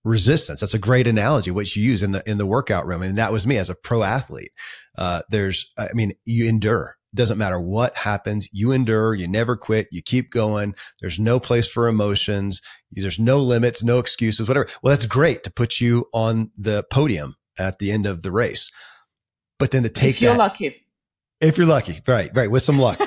[0.04, 0.60] resistance.
[0.60, 3.02] That's a great analogy, which you use in the, in the workout room.
[3.02, 4.52] And that was me as a pro athlete.
[4.96, 8.48] Uh, there's, I mean, you endure doesn't matter what happens.
[8.52, 9.14] You endure.
[9.14, 9.88] You never quit.
[9.90, 10.74] You keep going.
[11.00, 12.60] There's no place for emotions.
[12.92, 14.68] There's no limits, no excuses, whatever.
[14.82, 18.70] Well, that's great to put you on the podium at the end of the race.
[19.58, 20.76] But then to take if you're that, lucky,
[21.40, 23.00] if you're lucky, right, right, with some luck.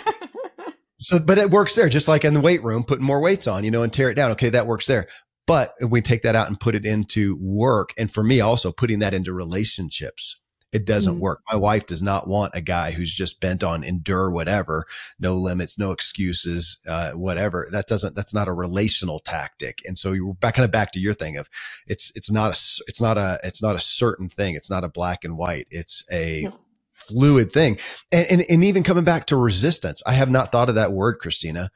[0.98, 3.64] so, but it works there, just like in the weight room, putting more weights on,
[3.64, 4.32] you know, and tear it down.
[4.32, 5.08] Okay, that works there.
[5.48, 7.94] But we take that out and put it into work.
[7.98, 10.41] And for me, also putting that into relationships
[10.72, 11.22] it doesn't mm-hmm.
[11.22, 11.42] work.
[11.52, 14.86] My wife does not want a guy who's just bent on endure whatever,
[15.20, 17.68] no limits, no excuses, uh, whatever.
[17.72, 19.80] That doesn't, that's not a relational tactic.
[19.86, 21.50] And so you're back kind of back to your thing of
[21.88, 24.56] it's, it's not a, it's not a, it's not a certain thing.
[24.56, 25.68] It's not a black and white.
[25.72, 26.48] It's a
[26.94, 27.78] fluid thing.
[28.12, 31.20] And, and, and even coming back to resistance, I have not thought of that word,
[31.22, 31.70] Kristina,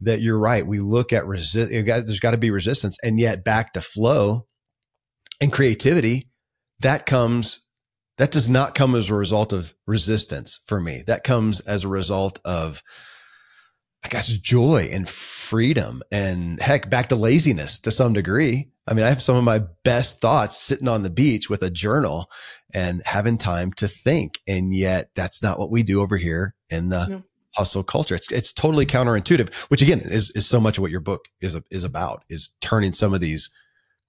[0.00, 0.66] that you're right.
[0.66, 4.46] We look at resist, there's got to be resistance and yet back to flow
[5.40, 6.30] and creativity
[6.80, 7.60] that comes
[8.18, 11.02] that does not come as a result of resistance for me.
[11.06, 12.82] That comes as a result of,
[14.04, 18.70] I guess, joy and freedom and heck, back to laziness to some degree.
[18.86, 21.70] I mean, I have some of my best thoughts sitting on the beach with a
[21.70, 22.28] journal
[22.74, 24.40] and having time to think.
[24.48, 27.22] And yet that's not what we do over here in the no.
[27.54, 28.16] hustle culture.
[28.16, 31.56] It's, it's totally counterintuitive, which again is, is so much of what your book is,
[31.70, 33.48] is about is turning some of these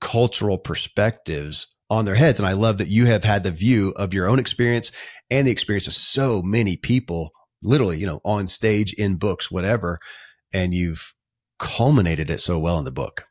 [0.01, 2.40] cultural perspectives on their heads.
[2.40, 4.92] And I love that you have had the view of your own experience
[5.30, 7.32] and the experience of so many people,
[7.64, 10.00] literally, you know, on stage, in books, whatever.
[10.54, 11.14] And you've
[11.58, 13.26] culminated it so well in the book.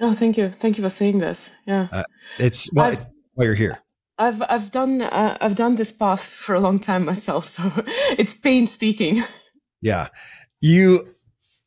[0.00, 0.52] Oh, thank you.
[0.60, 1.50] Thank you for saying this.
[1.66, 1.88] Yeah.
[1.90, 2.04] Uh,
[2.38, 2.94] it's well,
[3.34, 3.78] while you're here.
[4.18, 8.34] I've I've done uh, I've done this path for a long time myself, so it's
[8.34, 9.22] pain speaking.
[9.80, 10.08] Yeah,
[10.60, 11.14] you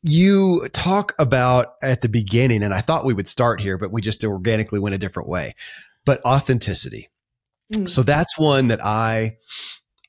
[0.02, 4.02] you talk about at the beginning, and I thought we would start here, but we
[4.02, 5.54] just organically went a different way
[6.04, 7.08] but authenticity.
[7.72, 7.88] Mm.
[7.88, 9.36] So that's one that I,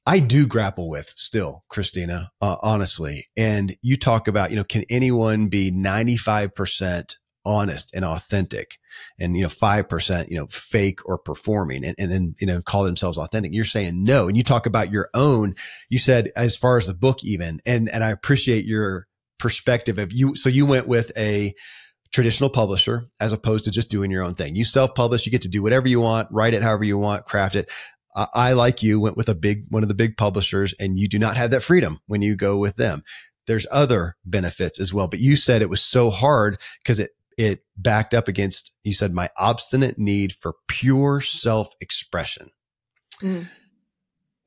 [0.06, 3.28] I do grapple with still, Kristina, uh, honestly.
[3.38, 7.16] And you talk about, you know, can anyone be 95%
[7.46, 8.78] honest and authentic
[9.20, 12.84] and, you know, 5%, you know, fake or performing and, and then, you know, call
[12.84, 13.54] themselves authentic.
[13.54, 14.28] You're saying no.
[14.28, 15.56] And you talk about your own,
[15.90, 19.08] you said as far as the book even, and, and I appreciate your
[19.40, 20.36] perspective of you.
[20.36, 21.54] So you went with a,
[22.14, 24.56] traditional publisher as opposed to just doing your own thing.
[24.56, 27.26] You self publish, you get to do whatever you want, write it however you want,
[27.26, 27.70] craft it.
[28.16, 31.10] I, I, like you, went with a big, one of the big publishers, and you
[31.10, 33.04] do not have that freedom when you go with them.
[33.48, 37.64] There's other benefits as well, but you said it was so hard because it, it
[37.76, 42.52] backed up against, you said, my obstinate need for pure self expression.
[43.22, 43.50] Mm.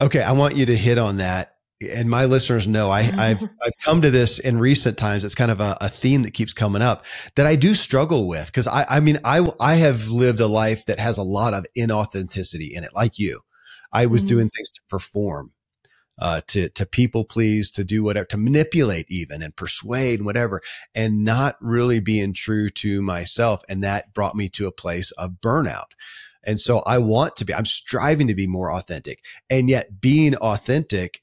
[0.01, 0.23] Okay.
[0.23, 4.01] I want you to hit on that and my listeners know I, have I've come
[4.03, 5.25] to this in recent times.
[5.25, 7.05] It's kind of a, a theme that keeps coming up
[7.35, 10.87] that I do struggle with because I I mean I I have lived a life
[10.87, 13.41] that has a lot of inauthenticity in it, like you.
[13.93, 14.29] I was mm-hmm.
[14.29, 15.53] doing things to perform,
[16.19, 20.63] uh, to to people please, to do whatever, to manipulate even and persuade and whatever,
[20.95, 25.33] and not really being true to myself, and that brought me to a place of
[25.43, 25.93] burnout.
[26.47, 29.25] And so I want to be, I'm striving to be more authentic.
[29.51, 31.23] And yet being authentic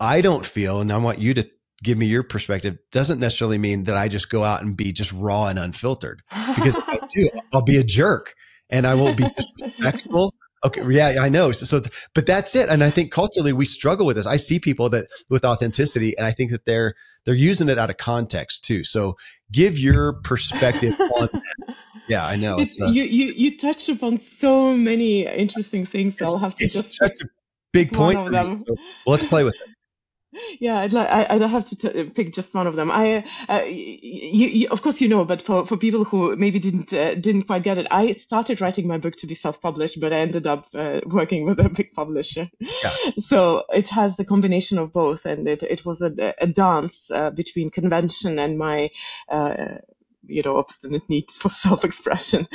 [0.00, 1.48] I don't feel, and I want you to
[1.82, 5.12] give me your perspective, doesn't necessarily mean that I just go out and be just
[5.12, 6.22] raw and unfiltered.
[6.56, 8.34] Because if I do, I'll be a jerk
[8.70, 10.34] and I won't be disrespectful.
[10.64, 11.52] Okay, yeah, I know.
[11.52, 12.68] So, so, but that's it.
[12.68, 14.26] And I think culturally we struggle with this.
[14.26, 16.94] I see people that with authenticity, and I think that they're
[17.24, 18.82] they're using it out of context too.
[18.82, 19.16] So,
[19.52, 21.74] give your perspective on that.
[22.08, 22.58] Yeah, I know.
[22.58, 26.14] It's, it's uh, you, you you touched upon so many interesting things.
[26.22, 27.26] I'll have to just such a
[27.70, 28.18] big point.
[28.18, 29.77] So, well, let's play with it
[30.60, 32.90] yeah, I'd like, I, I don't have to t- pick just one of them.
[32.90, 36.92] I, uh, you, you, of course, you know, but for, for people who maybe didn't
[36.92, 40.18] uh, didn't quite get it, I started writing my book to be self-published, but I
[40.18, 42.50] ended up uh, working with a big publisher.
[42.60, 42.94] Yeah.
[43.18, 47.30] So it has the combination of both, and it it was a, a dance uh,
[47.30, 48.90] between convention and my
[49.28, 49.78] uh,
[50.28, 52.46] you know obstinate needs for self-expression.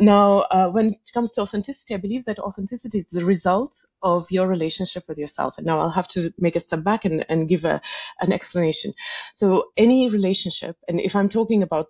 [0.00, 4.30] Now uh, when it comes to authenticity i believe that authenticity is the result of
[4.30, 5.58] your relationship with yourself.
[5.58, 7.80] And now i'll have to make a step back and, and give a,
[8.20, 8.94] an explanation.
[9.34, 11.88] So any relationship and if i'm talking about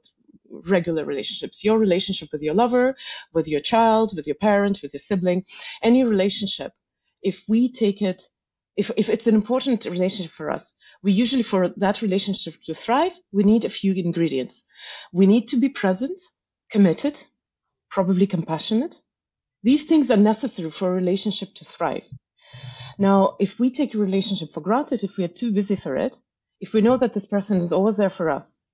[0.51, 2.97] regular relationships your relationship with your lover
[3.33, 5.45] with your child with your parent with your sibling
[5.83, 6.73] any relationship
[7.23, 8.23] if we take it
[8.77, 13.13] if, if it's an important relationship for us we usually for that relationship to thrive
[13.33, 14.65] we need a few ingredients
[15.13, 16.21] we need to be present,
[16.71, 17.23] committed,
[17.91, 18.97] probably compassionate.
[19.63, 22.05] These things are necessary for a relationship to thrive.
[22.99, 26.17] Now, if we take a relationship for granted, if we are too busy for it,
[26.61, 28.65] if we know that this person is always there for us,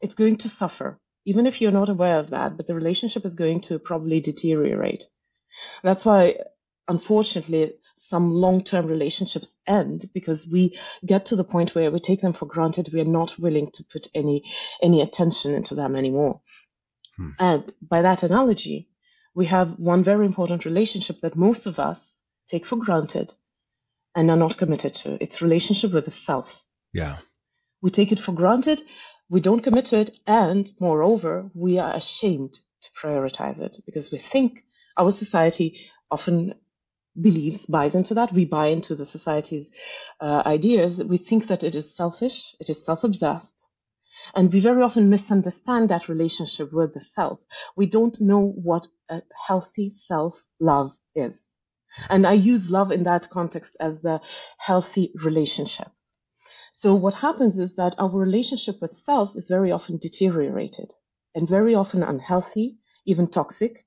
[0.00, 3.34] it's going to suffer, even if you're not aware of that, but the relationship is
[3.34, 5.04] going to probably deteriorate.
[5.82, 6.38] That's why,
[6.88, 7.74] unfortunately,
[8.08, 12.46] some long-term relationships end because we get to the point where we take them for
[12.46, 12.90] granted.
[12.92, 14.44] We are not willing to put any
[14.82, 16.40] any attention into them anymore.
[17.16, 17.30] Hmm.
[17.38, 18.88] And by that analogy,
[19.34, 23.32] we have one very important relationship that most of us take for granted
[24.14, 25.16] and are not committed to.
[25.22, 26.62] It's relationship with the self.
[26.92, 27.16] Yeah.
[27.80, 28.82] We take it for granted,
[29.28, 34.18] we don't commit to it, and moreover, we are ashamed to prioritize it because we
[34.18, 34.62] think
[34.96, 35.80] our society
[36.10, 36.54] often
[37.20, 38.32] believes, buys into that.
[38.32, 39.70] We buy into the society's
[40.20, 41.02] uh, ideas.
[41.02, 43.68] We think that it is selfish, it is self obsessed.
[44.34, 47.40] And we very often misunderstand that relationship with the self.
[47.76, 51.52] We don't know what a healthy self love is.
[52.10, 54.20] And I use love in that context as the
[54.58, 55.88] healthy relationship.
[56.72, 60.92] So what happens is that our relationship with self is very often deteriorated
[61.34, 63.86] and very often unhealthy, even toxic,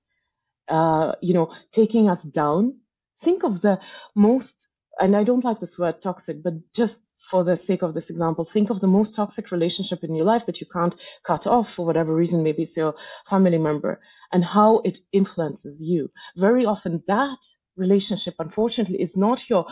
[0.69, 2.79] uh, you know, taking us down
[3.21, 3.79] think of the
[4.15, 4.67] most,
[4.99, 8.45] and I don't like this word toxic, but just for the sake of this example,
[8.45, 11.85] think of the most toxic relationship in your life that you can't cut off for
[11.85, 12.43] whatever reason.
[12.43, 12.95] Maybe it's your
[13.29, 13.99] family member
[14.31, 16.09] and how it influences you.
[16.35, 17.39] Very often that
[17.75, 19.67] relationship, unfortunately, is not your,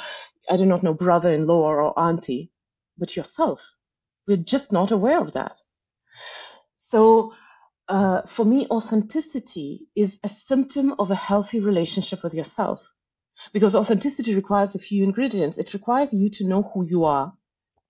[0.49, 2.51] I do not know, brother-in-law or auntie,
[2.97, 3.61] but yourself.
[4.27, 5.57] We're just not aware of that.
[6.77, 7.33] So
[7.87, 12.81] uh, for me, authenticity is a symptom of a healthy relationship with yourself
[13.53, 15.57] because authenticity requires a few ingredients.
[15.57, 17.33] It requires you to know who you are,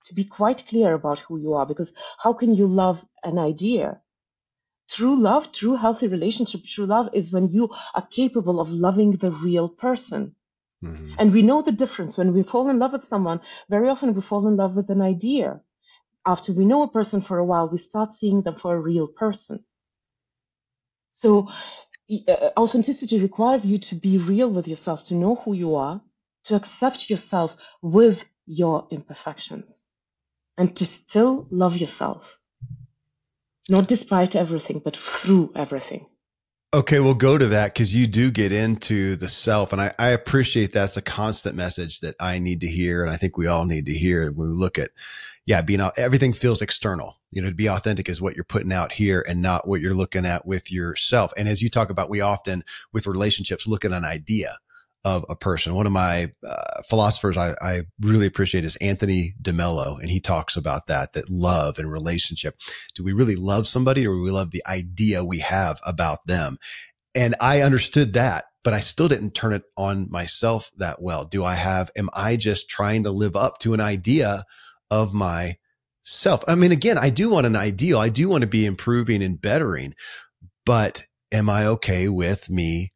[0.06, 4.02] to be quite clear about who you are, because how can you love an idea?
[4.90, 9.32] True love, true healthy relationship, true love is when you are capable of loving the
[9.32, 10.36] real person.
[10.84, 11.14] Mm-hmm.
[11.18, 12.18] And we know the difference.
[12.18, 15.02] When we fall in love with someone, very often we fall in love with an
[15.02, 15.62] idea.
[16.26, 19.08] After we know a person for a while, we start seeing them for a real
[19.08, 19.64] person.
[21.12, 21.50] So
[22.58, 26.02] authenticity requires you to be real with yourself, to know who you are,
[26.46, 29.86] to accept yourself with your imperfections,
[30.58, 32.38] and to still love yourself.
[33.70, 36.06] Not despite everything, but through everything.
[36.76, 39.72] Okay, we'll go to that because you do get into the self.
[39.72, 43.02] And I, I, appreciate that's a constant message that I need to hear.
[43.02, 44.92] And I think we all need to hear when we look at,
[45.46, 47.16] yeah, being out, everything feels external.
[47.32, 49.94] You know, to be authentic is what you're putting out here and not what you're
[49.94, 51.32] looking at with yourself.
[51.38, 54.58] And as you talk about, we often with relationships look at an idea
[55.06, 55.76] of a person.
[55.76, 60.58] One of my uh, philosophers I, I, really appreciate is Anthony DeMello, and he talks
[60.58, 62.58] about that, that love and relationship.
[62.96, 66.58] Do we really love somebody or do we love the idea we have about them?
[67.16, 71.24] and I understood that, but I still didn't turn it on myself that well.
[71.24, 74.44] Do I have, am I just trying to live up to an idea
[74.92, 76.44] of myself?
[76.48, 78.00] I mean, again, I do want an ideal.
[78.00, 79.96] I do want to be improving and bettering,
[80.66, 82.92] but am I okay with me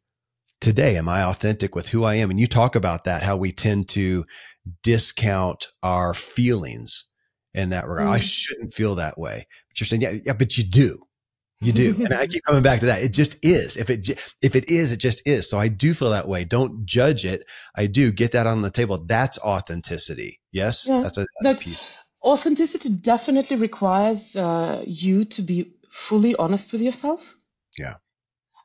[0.60, 0.96] today?
[0.96, 2.30] Am I authentic with who I am?
[2.30, 4.24] And you talk about that, how we tend to
[4.82, 7.04] discount our feelings
[7.54, 8.08] in that regard.
[8.08, 8.12] Mm.
[8.12, 9.46] I shouldn't feel that way.
[9.68, 10.98] But you're saying, yeah, yeah, but you do.
[11.62, 11.94] You do.
[11.98, 13.02] and I keep coming back to that.
[13.02, 13.76] It just is.
[13.76, 14.08] If it,
[14.40, 15.48] if it is, it just is.
[15.48, 16.44] So I do feel that way.
[16.44, 17.44] Don't judge it.
[17.76, 19.02] I do get that on the table.
[19.06, 20.40] That's authenticity.
[20.52, 20.86] Yes.
[20.88, 21.86] Yeah, that's a, that's a piece.
[22.22, 27.34] Authenticity definitely requires uh, you to be fully honest with yourself.
[27.78, 27.94] Yeah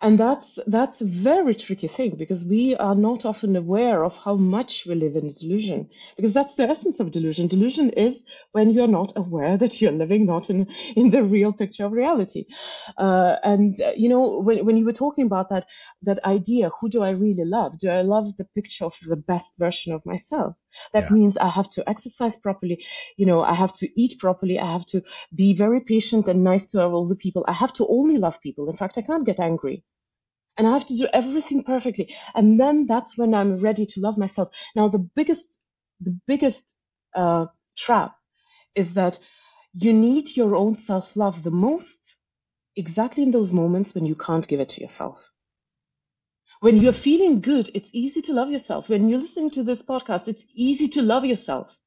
[0.01, 4.35] and that's that's a very tricky thing because we are not often aware of how
[4.35, 7.47] much we live in a delusion because that's the essence of delusion.
[7.47, 11.85] Delusion is when you're not aware that you're living not in in the real picture
[11.85, 12.45] of reality.
[12.97, 15.65] Uh, and uh, you know when, when you were talking about that
[16.03, 17.79] that idea who do i really love?
[17.79, 20.55] Do i love the picture of the best version of myself
[20.93, 21.15] that yeah.
[21.15, 22.84] means I have to exercise properly.
[23.17, 24.59] You know, I have to eat properly.
[24.59, 25.03] I have to
[25.34, 27.45] be very patient and nice to all the people.
[27.47, 28.69] I have to only love people.
[28.69, 29.84] In fact, I can't get angry.
[30.57, 32.15] And I have to do everything perfectly.
[32.34, 34.49] And then that's when I'm ready to love myself.
[34.76, 35.61] Now, the biggest,
[35.99, 36.76] the biggest
[37.13, 37.47] uh,
[37.78, 38.15] trap
[38.73, 39.19] is that
[39.73, 42.15] you need your own self love the most
[42.76, 45.32] exactly in those moments when you can't give it to yourself.
[46.66, 48.89] When you're feeling good, it's easy to love yourself.
[48.89, 51.78] When you're listening to this podcast, it's easy to love yourself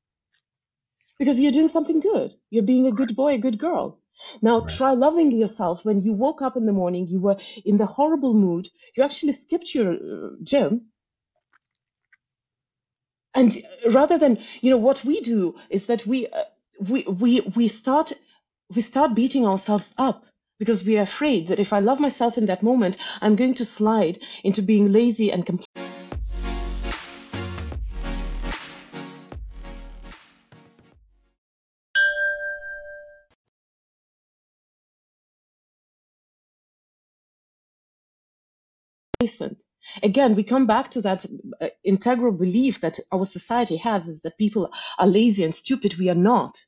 [1.19, 2.37] because you're doing something good.
[2.51, 3.99] You're being a good boy, a good girl.
[4.41, 4.69] Now right.
[4.69, 8.35] try loving yourself when you woke up in the morning, you were in the horrible
[8.35, 10.93] mood, you actually skipped your uh, gym.
[13.35, 13.61] And
[13.91, 16.45] rather than, you know, what we do is that we, uh,
[16.89, 18.13] we, we, we start,
[18.73, 20.25] we start beating ourselves up
[20.59, 23.65] because we are afraid that if I love myself in that moment, I'm going to
[23.65, 25.69] slide into being lazy and complacent.
[40.03, 41.25] Again, we come back to that
[41.61, 45.95] uh, integral belief that our society has is that people are lazy and stupid.
[45.99, 46.59] We are not.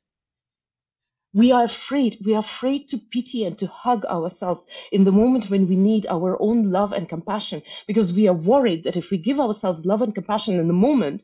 [1.33, 2.17] We are afraid.
[2.25, 6.05] We are afraid to pity and to hug ourselves in the moment when we need
[6.07, 10.01] our own love and compassion because we are worried that if we give ourselves love
[10.01, 11.23] and compassion in the moment,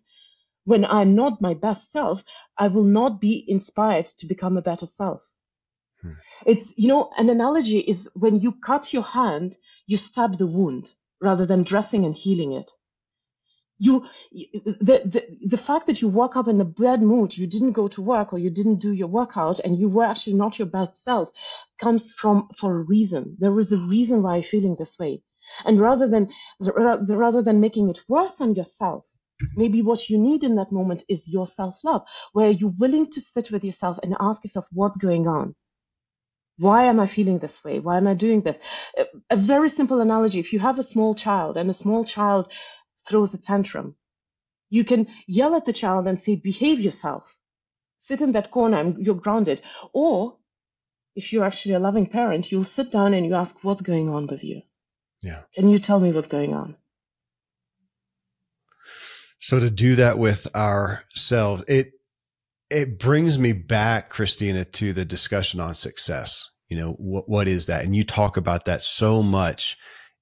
[0.63, 2.23] when I'm not my best self,
[2.57, 5.21] I will not be inspired to become a better self.
[6.01, 6.13] Hmm.
[6.45, 10.91] It's, you know, an analogy is when you cut your hand, you stab the wound
[11.19, 12.71] rather than dressing and healing it
[13.79, 17.73] you the, the the fact that you woke up in a bad mood you didn't
[17.73, 20.67] go to work or you didn't do your workout and you were actually not your
[20.67, 21.29] best self
[21.79, 25.21] comes from for a reason there is a reason why you're feeling this way
[25.65, 29.05] and rather than rather than making it worse on yourself
[29.55, 32.03] maybe what you need in that moment is your self-love
[32.33, 35.53] where you're willing to sit with yourself and ask yourself what's going on
[36.57, 37.79] why am I feeling this way?
[37.79, 38.59] Why am I doing this?
[39.29, 40.39] A very simple analogy.
[40.39, 42.51] If you have a small child and a small child
[43.07, 43.95] throws a tantrum,
[44.69, 47.35] you can yell at the child and say, behave yourself.
[47.97, 49.61] Sit in that corner and you're grounded.
[49.93, 50.37] Or
[51.15, 54.27] if you're actually a loving parent, you'll sit down and you ask, what's going on
[54.27, 54.61] with you?
[55.21, 55.41] Yeah.
[55.55, 56.75] Can you tell me what's going on?
[59.39, 61.93] So to do that with ourselves, it
[62.69, 66.49] it brings me back, Kristina, to the discussion on success.
[66.67, 67.85] You know, what, what is that?
[67.85, 69.77] And you talk about that so much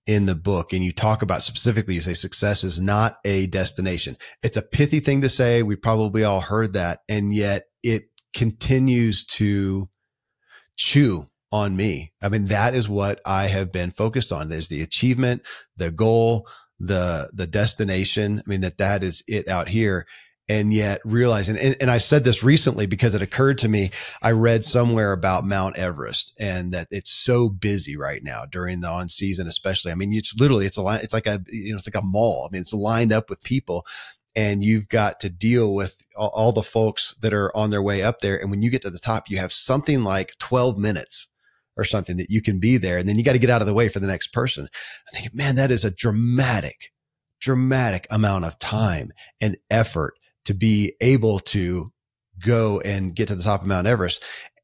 [0.07, 4.17] in the book and you talk about specifically, you say success is not a destination.
[4.43, 5.63] It's a pithy thing to say.
[5.63, 6.99] We probably all heard that.
[7.09, 9.89] And yet it continues to
[10.75, 12.13] chew on me.
[12.21, 14.51] I mean, that is what I have been focused on.
[14.51, 15.41] is the achievement,
[15.77, 16.47] the goal,
[16.79, 18.43] the, the destination.
[18.45, 20.05] I mean, that that is it out here
[20.47, 23.89] and yet realizing and, and, i said this recently because it occurred to me
[24.21, 28.87] i read somewhere about mount everest and that it's so busy right now during the
[28.87, 29.91] on season especially.
[29.91, 32.05] I mean it's literally it's a line it's like a you know it's like a
[32.05, 32.47] mall.
[32.47, 33.85] I mean it's lined up with people
[34.35, 38.03] and you've got to deal with all, all the folks that are on their way
[38.03, 41.27] up there and when you get to the top you have something like 12 minutes
[41.77, 43.67] or something that you can be there and then you got to get out of
[43.67, 44.67] the way for the next person.
[45.07, 46.91] I think man that is a dramatic
[47.41, 50.13] dramatic amount of time and effort
[50.45, 51.91] to be able to
[52.43, 54.23] go and get to the top of Mount Everest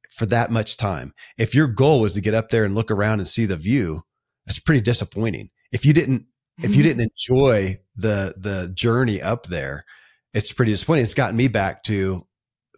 [0.09, 1.13] for that much time.
[1.37, 4.03] If your goal was to get up there and look around and see the view,
[4.45, 5.49] that's pretty disappointing.
[5.71, 6.25] If you didn't,
[6.61, 9.85] if you didn't enjoy the, the journey up there,
[10.33, 11.05] it's pretty disappointing.
[11.05, 12.27] It's gotten me back to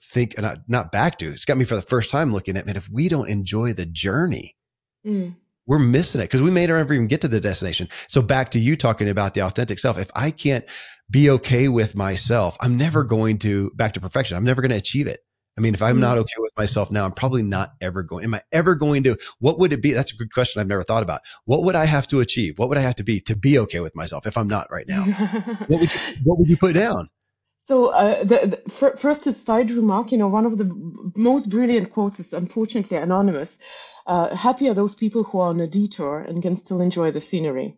[0.01, 2.76] think, not, not back to, it's got me for the first time looking at, man,
[2.76, 4.56] if we don't enjoy the journey,
[5.06, 5.36] mm.
[5.66, 7.89] we're missing it because we may never even get to the destination.
[8.08, 9.97] So back to you talking about the authentic self.
[9.97, 10.66] If I can't
[11.10, 14.38] be okay with myself, I'm never going to back to perfection.
[14.38, 15.20] I'm never going to achieve it.
[15.58, 16.22] I mean, if I'm not mm-hmm.
[16.22, 18.24] okay with myself now, I'm probably not ever going.
[18.24, 19.18] Am I ever going to?
[19.39, 19.93] What would it be?
[19.93, 20.60] That's a good question.
[20.60, 21.22] I've never thought about.
[21.45, 22.58] What would I have to achieve?
[22.58, 24.88] What would I have to be to be okay with myself if I'm not right
[24.88, 25.04] now?
[25.68, 27.10] what would you What would you put down?
[27.68, 30.12] So uh, the, the, first, a side remark.
[30.12, 30.66] You know, one of the
[31.16, 33.60] most brilliant quotes is unfortunately anonymous.
[34.08, 37.22] Uh, happy are those people who are on a detour and can still enjoy the
[37.22, 37.78] scenery.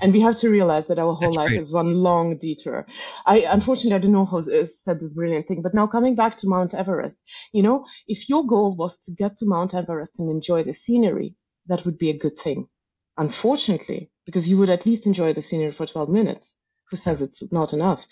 [0.00, 1.60] And we have to realize that our whole That's life great.
[1.60, 2.86] is one long detour.
[3.26, 6.48] I unfortunately I don't know who said this brilliant thing, but now coming back to
[6.48, 10.62] Mount Everest, you know, if your goal was to get to Mount Everest and enjoy
[10.62, 11.34] the scenery,
[11.66, 12.68] that would be a good thing.
[13.16, 16.56] Unfortunately, because you would at least enjoy the scenery for 12 minutes.
[16.90, 18.06] Who says it's not enough?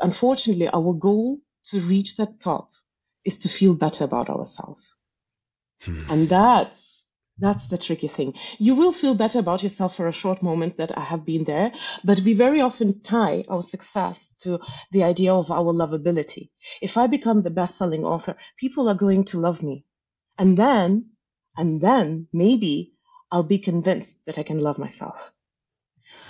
[0.00, 1.38] Unfortunately, our goal
[1.70, 2.70] to reach that top
[3.24, 4.94] is to feel better about ourselves.
[5.82, 6.10] Hmm.
[6.10, 6.87] And that's
[7.38, 8.34] that's the tricky thing.
[8.58, 11.72] You will feel better about yourself for a short moment that I have been there,
[12.04, 14.58] but we very often tie our success to
[14.90, 16.50] the idea of our lovability.
[16.82, 19.84] If I become the best selling author, people are going to love me.
[20.38, 21.10] And then,
[21.56, 22.94] and then maybe
[23.30, 25.32] I'll be convinced that I can love myself.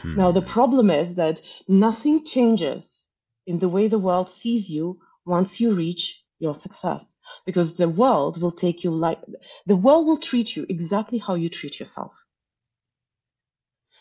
[0.03, 0.17] Hmm.
[0.17, 3.01] Now, the problem is that nothing changes
[3.47, 7.19] in the way the world sees you once you reach your success
[7.49, 9.21] because the world will take you like
[9.65, 12.13] the world will treat you exactly how you treat yourself.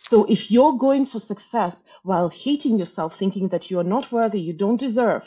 [0.10, 4.41] So if you're going for success while hating yourself, thinking that you are not worthy,
[4.41, 5.24] you don't deserve,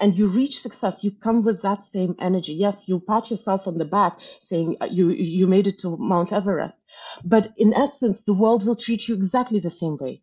[0.00, 2.54] and you reach success, you come with that same energy.
[2.54, 6.32] Yes, you pat yourself on the back saying uh, you, you made it to Mount
[6.32, 6.78] Everest.
[7.24, 10.22] But in essence, the world will treat you exactly the same way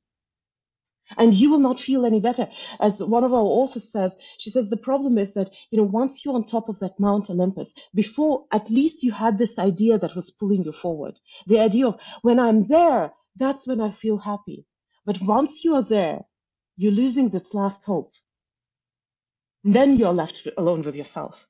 [1.16, 2.50] and you will not feel any better.
[2.80, 6.26] As one of our authors says, she says the problem is that, you know, once
[6.26, 10.16] you're on top of that Mount Olympus, before at least you had this idea that
[10.16, 11.20] was pulling you forward.
[11.46, 14.66] The idea of when I'm there, that's when I feel happy.
[15.06, 16.26] But once you are there,
[16.76, 18.12] you're losing this last hope.
[19.64, 21.48] Then you're left alone with yourself.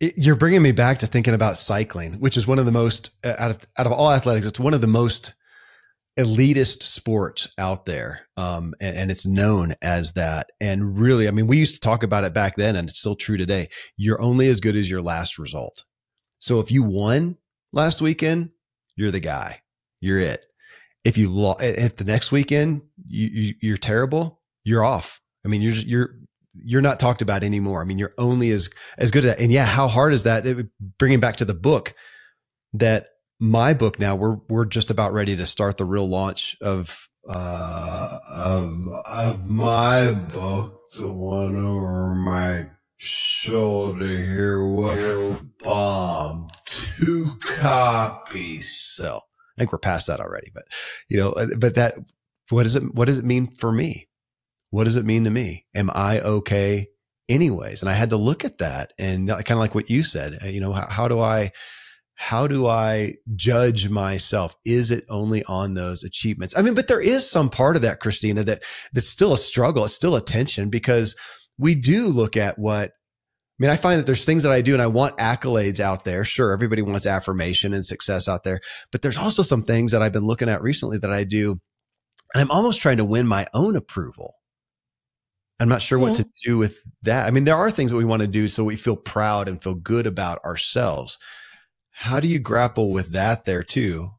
[0.00, 3.34] You're bringing me back to thinking about cycling, which is one of the most uh,
[3.38, 4.46] out of out of all athletics.
[4.46, 5.34] It's one of the most
[6.18, 8.20] elitist sport out there.
[8.36, 10.50] Um, and, and, it's known as that.
[10.60, 13.16] And really, I mean, we used to talk about it back then and it's still
[13.16, 13.68] true today.
[13.96, 15.84] You're only as good as your last result.
[16.38, 17.36] So if you won
[17.72, 18.50] last weekend,
[18.96, 19.62] you're the guy.
[20.00, 20.46] You're it.
[21.04, 25.20] If you lo- if the next weekend you, you are terrible, you're off.
[25.44, 26.10] I mean, you're you're
[26.54, 27.82] you're not talked about anymore.
[27.82, 29.38] I mean, you're only as as good at.
[29.40, 30.46] And yeah, how hard is that?
[30.46, 30.66] It,
[30.98, 31.94] bringing back to the book
[32.74, 33.08] that
[33.44, 38.18] my book now we're we're just about ready to start the real launch of uh
[38.34, 38.72] of,
[39.06, 40.80] of my book.
[40.98, 42.66] The one over my
[42.96, 48.74] shoulder here what bomb two copies.
[48.76, 50.64] So i think we're past that already but
[51.08, 51.96] you know uh, but that
[52.48, 54.08] what does it what does it mean for me?
[54.70, 55.66] What does it mean to me?
[55.74, 56.86] Am i okay
[57.28, 57.82] anyways?
[57.82, 60.46] And i had to look at that and kind of like what you said uh,
[60.46, 61.52] you know how, how do i
[62.16, 64.56] how do I judge myself?
[64.64, 66.56] Is it only on those achievements?
[66.56, 68.62] I mean, but there is some part of that, Kristina, that
[68.92, 69.84] that's still a struggle.
[69.84, 71.16] It's still a tension because
[71.58, 74.72] we do look at what I mean, I find that there's things that I do
[74.72, 76.24] and I want accolades out there.
[76.24, 78.60] Sure, everybody wants affirmation and success out there,
[78.90, 81.60] but there's also some things that I've been looking at recently that I do
[82.34, 84.34] and I'm almost trying to win my own approval.
[85.60, 86.04] I'm not sure yeah.
[86.04, 86.50] what to mm-hmm.
[86.50, 87.26] do with that.
[87.26, 89.62] I mean, there are things that we want to do so we feel proud and
[89.62, 91.16] feel good about ourselves.
[91.96, 94.10] How do you grapple with that there too?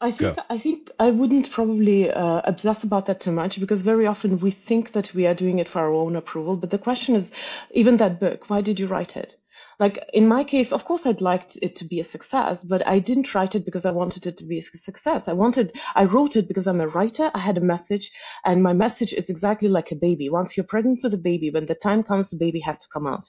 [0.00, 0.42] I think Go.
[0.48, 4.50] I think I wouldn't probably uh, obsess about that too much because very often we
[4.50, 6.56] think that we are doing it for our own approval.
[6.56, 7.30] But the question is,
[7.72, 9.34] even that book, why did you write it?
[9.78, 12.98] Like in my case, of course, I'd liked it to be a success, but I
[12.98, 15.28] didn't write it because I wanted it to be a success.
[15.28, 17.30] I wanted, I wrote it because I'm a writer.
[17.34, 18.10] I had a message,
[18.44, 20.30] and my message is exactly like a baby.
[20.30, 23.06] Once you're pregnant with a baby, when the time comes, the baby has to come
[23.06, 23.28] out.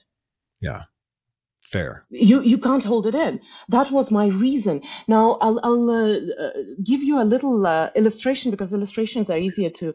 [0.60, 0.84] Yeah.
[1.70, 2.04] Fair.
[2.10, 3.40] You you can't hold it in.
[3.68, 4.82] That was my reason.
[5.06, 6.50] Now I'll I'll uh, uh,
[6.82, 9.94] give you a little uh, illustration because illustrations are easier to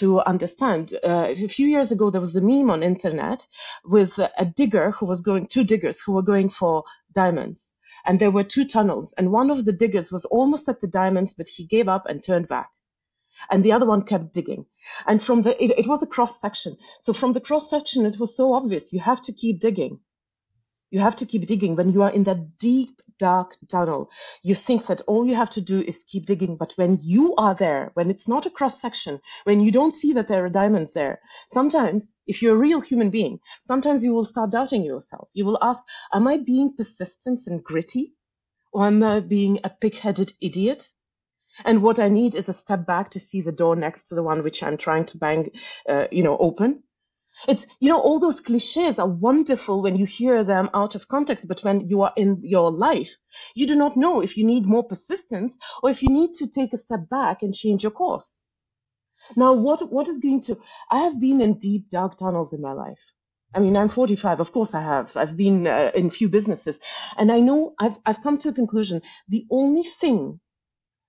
[0.00, 0.94] to understand.
[0.94, 3.46] Uh, a few years ago there was a meme on internet
[3.84, 6.82] with a digger who was going two diggers who were going for
[7.14, 7.72] diamonds,
[8.04, 11.34] and there were two tunnels, and one of the diggers was almost at the diamonds,
[11.34, 12.70] but he gave up and turned back
[13.48, 14.66] and the other one kept digging.
[15.06, 16.76] And from the, it, it was a cross section.
[17.00, 20.00] So from the cross section, it was so obvious you have to keep digging.
[20.92, 21.76] You have to keep digging.
[21.76, 24.10] When you are in that deep, dark tunnel,
[24.44, 26.56] you think that all you have to do is keep digging.
[26.56, 30.12] But when you are there, when it's not a cross section, when you don't see
[30.14, 34.26] that there are diamonds there, sometimes, if you're a real human being, sometimes you will
[34.26, 35.28] start doubting yourself.
[35.34, 35.82] You will ask,
[36.14, 38.14] Am I being persistent and gritty?
[38.72, 40.88] or am I being a pig-headed idiot?
[41.64, 44.22] And what I need is a step back to see the door next to the
[44.22, 45.50] one which I'm trying to bang,
[45.88, 46.82] uh, you know, open.
[47.48, 51.48] It's, you know, all those cliches are wonderful when you hear them out of context,
[51.48, 53.16] but when you are in your life,
[53.54, 56.72] you do not know if you need more persistence or if you need to take
[56.72, 58.40] a step back and change your course.
[59.36, 60.58] Now, what, what is going to,
[60.90, 63.00] I have been in deep, dark tunnels in my life.
[63.54, 64.40] I mean, I'm 45.
[64.40, 65.16] Of course, I have.
[65.16, 66.78] I've been uh, in few businesses,
[67.18, 69.02] and I know I've I've come to a conclusion.
[69.28, 70.40] The only thing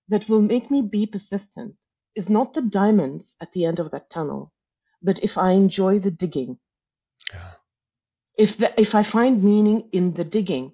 [0.09, 1.75] that will make me be persistent
[2.15, 4.52] is not the diamonds at the end of that tunnel,
[5.03, 6.57] but if I enjoy the digging.
[7.31, 7.51] Yeah.
[8.37, 10.73] If the, if I find meaning in the digging.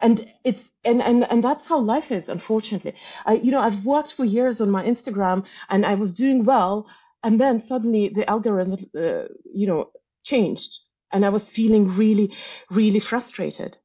[0.00, 2.94] And it's and, and and that's how life is, unfortunately.
[3.24, 6.86] I you know, I've worked for years on my Instagram and I was doing well,
[7.22, 9.90] and then suddenly the algorithm uh, you know
[10.24, 10.80] changed
[11.14, 12.32] and I was feeling really,
[12.70, 13.78] really frustrated.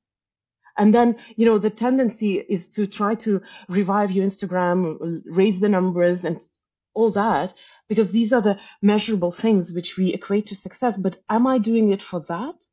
[0.78, 5.70] And then, you know, the tendency is to try to revive your Instagram, raise the
[5.70, 6.42] numbers and
[6.96, 7.54] all that,
[7.90, 10.98] because these are the measurable things which we equate to success.
[10.98, 12.64] But am I doing it for that?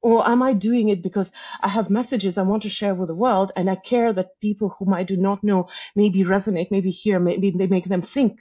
[0.00, 3.14] Or am I doing it because I have messages I want to share with the
[3.14, 7.18] world and I care that people whom I do not know maybe resonate, maybe hear,
[7.18, 8.40] maybe they make them think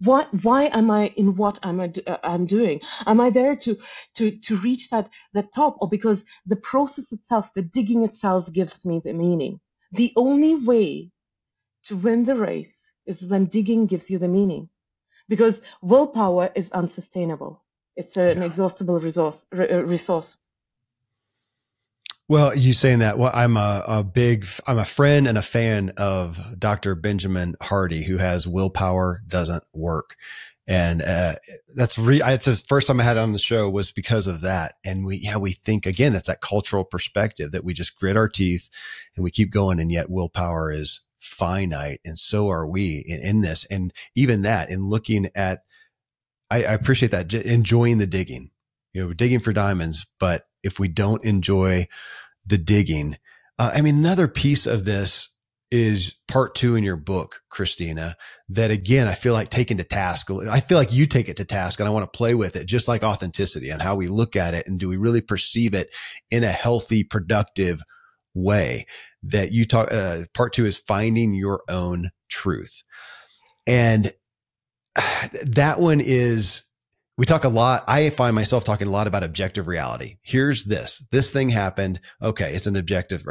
[0.00, 3.78] why why am i in what am i uh, i'm doing am i there to
[4.14, 8.84] to to reach that the top or because the process itself the digging itself gives
[8.84, 9.58] me the meaning
[9.92, 11.10] the only way
[11.82, 14.68] to win the race is when digging gives you the meaning
[15.28, 17.62] because willpower is unsustainable
[17.96, 18.44] it's an yeah.
[18.44, 20.38] exhaustible resource uh, resource
[22.28, 23.18] well, you saying that?
[23.18, 26.96] Well, I'm a, a big, I'm a friend and a fan of Dr.
[26.96, 30.16] Benjamin Hardy, who has willpower doesn't work.
[30.66, 31.36] And, uh,
[31.76, 34.40] that's re, I, it's the first time I had on the show was because of
[34.40, 34.74] that.
[34.84, 38.28] And we, yeah, we think again, that's that cultural perspective that we just grit our
[38.28, 38.68] teeth
[39.14, 39.78] and we keep going.
[39.78, 42.00] And yet willpower is finite.
[42.04, 43.64] And so are we in, in this.
[43.66, 45.60] And even that in looking at,
[46.50, 48.50] I, I appreciate that enjoying the digging,
[48.94, 51.86] you know, digging for diamonds, but if we don't enjoy
[52.46, 53.18] the digging.
[53.58, 55.30] Uh, I mean, another piece of this
[55.72, 58.14] is part two in your book, Kristina,
[58.48, 60.30] that again, I feel like taking to task.
[60.30, 62.66] I feel like you take it to task and I want to play with it,
[62.66, 64.66] just like authenticity and how we look at it.
[64.68, 65.92] And do we really perceive it
[66.30, 67.82] in a healthy, productive
[68.36, 68.86] way
[69.22, 72.82] that you talk, uh, part two is finding your own truth.
[73.66, 74.12] And
[75.42, 76.62] that one is
[77.18, 77.82] we talk a lot.
[77.88, 80.18] I find myself talking a lot about objective reality.
[80.22, 81.06] Here's this.
[81.10, 82.00] This thing happened.
[82.22, 82.54] Okay.
[82.54, 83.24] It's an objective.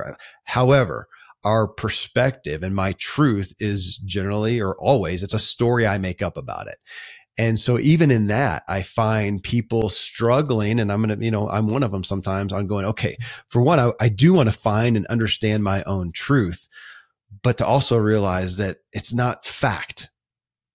[0.43, 1.07] However,
[1.43, 6.37] our perspective and my truth is generally or always, it's a story I make up
[6.37, 6.77] about it.
[7.37, 11.49] And so even in that, I find people struggling and I'm going to, you know,
[11.49, 13.17] I'm one of them sometimes on going, okay,
[13.49, 16.69] for one, I, I do want to find and understand my own truth,
[17.43, 20.09] but to also realize that it's not fact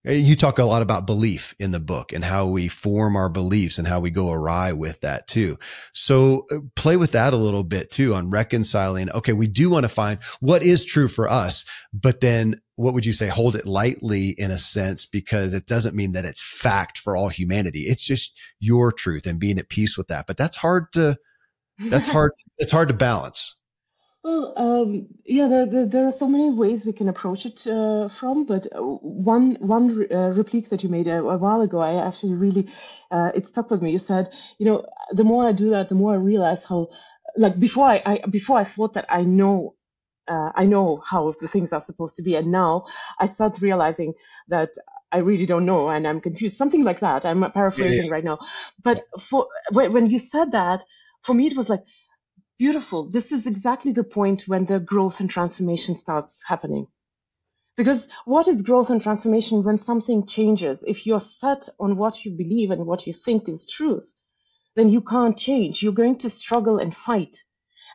[0.04, 3.78] you talk a lot about belief in the book and how we form our beliefs
[3.78, 5.58] and how we go awry with that too.
[5.92, 9.10] So uh, play with that a little bit too on reconciling.
[9.10, 9.34] Okay.
[9.34, 13.12] We do want to find what is true for us, but then what would you
[13.12, 13.26] say?
[13.26, 17.28] Hold it lightly in a sense, because it doesn't mean that it's fact for all
[17.28, 17.80] humanity.
[17.80, 20.26] It's just your truth and being at peace with that.
[20.26, 21.18] But that's hard to,
[21.78, 22.32] that's hard.
[22.56, 23.54] It's hard to balance.
[24.22, 28.08] Well, um, yeah, there, there, there are so many ways we can approach it uh,
[28.08, 31.78] from, but uh, one one re- uh, replique that you made a, a while ago,
[31.78, 32.68] I actually really
[33.10, 33.92] uh, it stuck with me.
[33.92, 36.88] You said, you know, the more I do that, the more I realize how,
[37.38, 39.74] like before I, I before I thought that I know,
[40.28, 42.84] uh, I know how the things are supposed to be, and now
[43.18, 44.12] I start realizing
[44.48, 44.74] that
[45.10, 46.58] I really don't know and I'm confused.
[46.58, 47.24] Something like that.
[47.24, 48.12] I'm paraphrasing yeah.
[48.12, 48.38] right now,
[48.84, 50.84] but for when you said that,
[51.22, 51.84] for me it was like
[52.60, 53.08] beautiful.
[53.08, 56.86] This is exactly the point when the growth and transformation starts happening.
[57.74, 60.84] Because what is growth and transformation when something changes?
[60.86, 64.12] If you're set on what you believe and what you think is truth,
[64.76, 65.82] then you can't change.
[65.82, 67.38] You're going to struggle and fight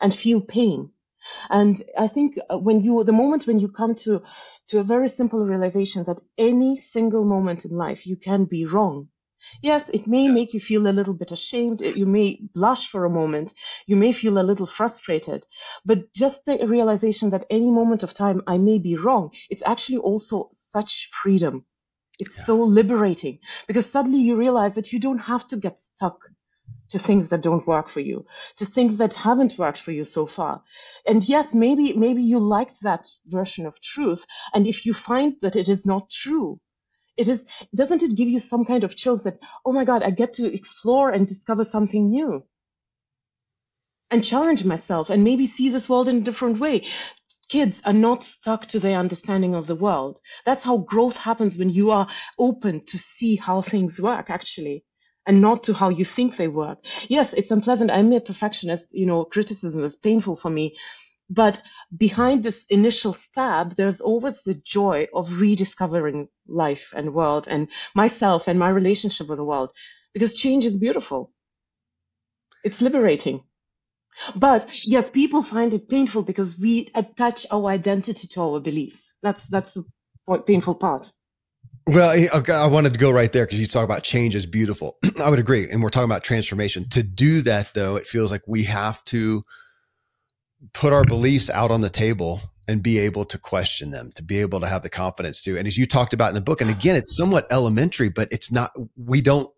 [0.02, 0.90] and feel pain.
[1.52, 4.24] And I think uh, when you, the moment when you come to,
[4.70, 9.10] to a very simple realization that any single moment in life you can be wrong,
[9.62, 10.36] Yes, it may yes.
[10.36, 11.82] make you feel a little bit ashamed.
[11.82, 13.54] You may blush for a moment.
[13.88, 15.46] You may feel a little frustrated.
[15.86, 19.98] But just the realization that any moment of time I may be wrong, it's actually
[19.98, 21.66] also such freedom.
[22.20, 22.46] It's yeah.
[22.46, 26.20] so liberating because suddenly you realize that you don't have to get stuck
[26.90, 28.26] to things that don't work for you,
[28.58, 30.64] to things that haven't worked for you so far.
[31.06, 34.26] And yes, maybe, maybe you liked that version of truth.
[34.54, 36.60] And if you find that it is not true,
[37.18, 40.10] it is doesn't it give you some kind of chills that oh my god i
[40.10, 42.44] get to explore and discover something new
[44.12, 46.86] and challenge myself and maybe see this world in a different way.
[47.50, 50.20] Kids are not stuck to their understanding of the world.
[50.46, 52.08] That's how growth happens when you are
[52.40, 54.84] open to see how things work, actually
[55.28, 56.78] and not to how you think they work.
[57.08, 57.92] Yes, it's unpleasant.
[57.92, 58.94] I'm a perfectionist.
[58.94, 60.78] You know, criticism is painful for me.
[61.30, 61.62] But
[61.96, 68.48] behind this initial stab, there's always the joy of rediscovering life and world and myself
[68.48, 69.72] and my relationship with the world
[70.14, 71.32] because change is beautiful.
[72.64, 73.44] It's liberating.
[74.36, 79.04] But yes, people find it painful because we attach our identity to our beliefs.
[79.22, 79.84] That's that's the
[80.48, 81.12] painful part.
[81.88, 84.98] Well, eh, I wanted to go right there because you talk about change is beautiful.
[85.24, 85.70] I would agree.
[85.70, 86.90] And we're talking about transformation.
[86.90, 89.44] To do that, though, it feels like we have to
[90.74, 94.40] put our beliefs out on the table and be able to question them, to be
[94.40, 95.58] able to have the confidence to.
[95.58, 98.52] And as you talked about in the book, and again, it's somewhat elementary, but it's
[98.52, 99.52] not, we don't,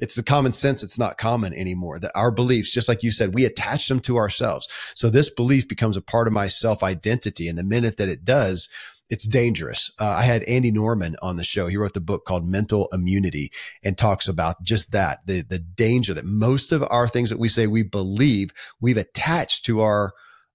[0.00, 0.82] it's the common sense.
[0.82, 4.16] It's not common anymore that our beliefs, just like you said, we attach them to
[4.16, 4.66] ourselves.
[4.94, 7.48] So this belief becomes a part of my self identity.
[7.48, 8.68] And the minute that it does,
[9.10, 9.90] it's dangerous.
[9.98, 11.66] Uh, I had Andy Norman on the show.
[11.66, 13.50] He wrote the book called Mental Immunity
[13.82, 17.48] and talks about just that, the, the danger that most of our things that we
[17.48, 20.12] say we believe, we've attached to our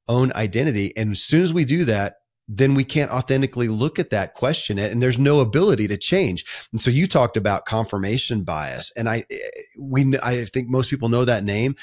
[0.08, 0.96] own identity.
[0.98, 2.16] And as soon as we do that,
[2.48, 6.46] then we can't authentically look at that, question and there's no ability to change.
[6.72, 9.24] And so you talked about confirmation bias, and I,
[9.80, 11.76] we, I think most people know that name,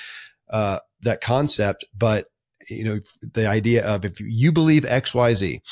[0.50, 2.26] uh, that concept, but
[2.68, 5.62] you know, the idea of if you believe X, Y, Z,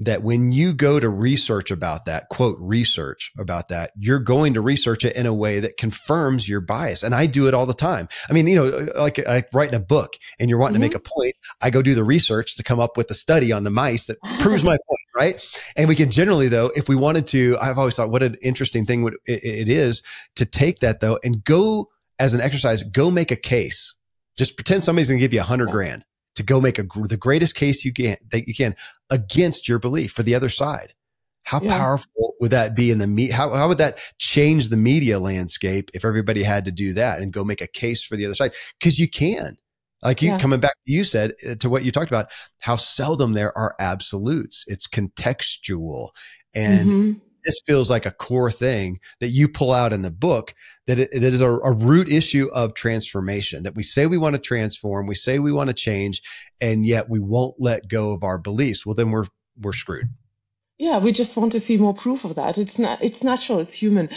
[0.00, 4.60] that when you go to research about that, quote, research about that, you're going to
[4.60, 7.02] research it in a way that confirms your bias.
[7.02, 8.08] And I do it all the time.
[8.28, 10.90] I mean, you know, like, like writing a book and you're wanting mm-hmm.
[10.90, 11.34] to make a point.
[11.62, 14.18] I go do the research to come up with a study on the mice that
[14.40, 15.48] proves my point, right?
[15.76, 18.84] And we can generally, though, if we wanted to, I've always thought what an interesting
[18.84, 20.02] thing would it is
[20.36, 23.94] to take that though and go as an exercise, go make a case.
[24.36, 26.04] Just pretend somebody's going to give you a hundred grand
[26.36, 28.76] to go make a, the greatest case you can that you can
[29.10, 30.94] against your belief for the other side.
[31.42, 31.78] How yeah.
[31.78, 33.30] powerful would that be in the me?
[33.30, 37.32] How, how would that change the media landscape if everybody had to do that and
[37.32, 38.52] go make a case for the other side?
[38.78, 39.56] Because you can.
[40.02, 40.38] Like you yeah.
[40.38, 42.30] coming back, you said uh, to what you talked about,
[42.60, 44.64] how seldom there are absolutes.
[44.66, 46.10] It's contextual.
[46.54, 50.54] And mm-hmm this feels like a core thing that you pull out in the book
[50.86, 54.34] that it, it is a, a root issue of transformation that we say we want
[54.34, 56.20] to transform, we say we want to change,
[56.60, 58.84] and yet we won't let go of our beliefs.
[58.84, 59.26] Well, then we're
[59.58, 60.08] we're screwed.
[60.78, 62.58] Yeah, we just want to see more proof of that.
[62.58, 63.02] It's not.
[63.02, 63.60] It's natural.
[63.60, 64.10] It's human.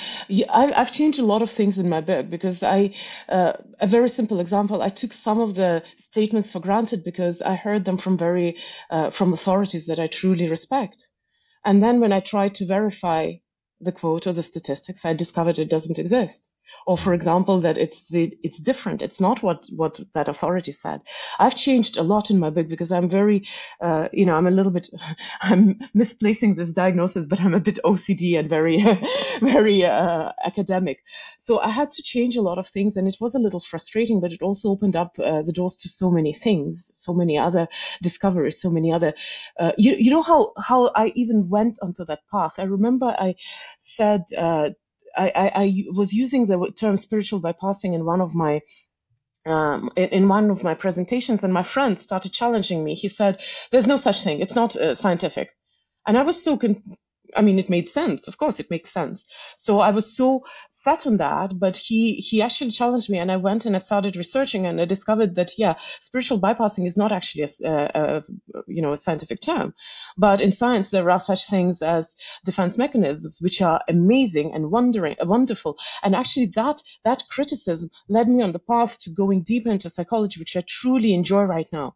[0.49, 2.93] I, have changed a lot of things in my book because I.
[3.29, 4.81] Uh, a very simple example.
[4.81, 8.57] I took some of the statements for granted because I heard them from very
[8.89, 11.07] uh, from authorities that I truly respect.
[11.65, 13.33] And then when I tried to verify
[13.81, 16.51] the quote or the statistics, I discovered it doesn't exist
[16.89, 19.03] or for example that it's the it's different.
[19.03, 21.01] It's not what what that authority said.
[21.37, 23.47] I've changed a lot in my book because i'm very
[23.79, 24.87] uh, you know i'm a little bit
[25.41, 28.77] i'm misplacing this diagnosis but i'm a bit ocd and very
[29.41, 31.03] very uh, academic.
[31.37, 34.19] So i had to change a lot of things and it was a little frustrating
[34.19, 37.67] but it also opened up uh, the doors to so many things so many other
[38.01, 39.13] discoveries so many other
[39.59, 42.53] uh, you, you know how how i even went onto that path.
[42.57, 43.35] I remember i
[43.77, 44.69] said uh,
[45.17, 48.61] I, I, I was using the term spiritual bypassing in one of my
[49.45, 52.95] um, in one of my presentations, and my friend started challenging me.
[52.95, 53.39] He said,
[53.71, 54.41] "There's no such thing.
[54.41, 55.49] It's not uh, scientific."
[56.07, 56.83] And I was so con-
[57.35, 58.27] I mean, it made sense.
[58.27, 59.25] Of course, it makes sense.
[59.57, 61.59] So I was so set on that.
[61.59, 64.85] But he he actually challenged me, and I went and I started researching, and I
[64.85, 68.23] discovered that yeah, spiritual bypassing is not actually a, a, a
[68.67, 69.73] you know a scientific term,
[70.17, 72.15] but in science there are such things as
[72.45, 75.77] defense mechanisms, which are amazing and wondering uh, wonderful.
[76.03, 80.39] And actually, that that criticism led me on the path to going deeper into psychology,
[80.39, 81.95] which I truly enjoy right now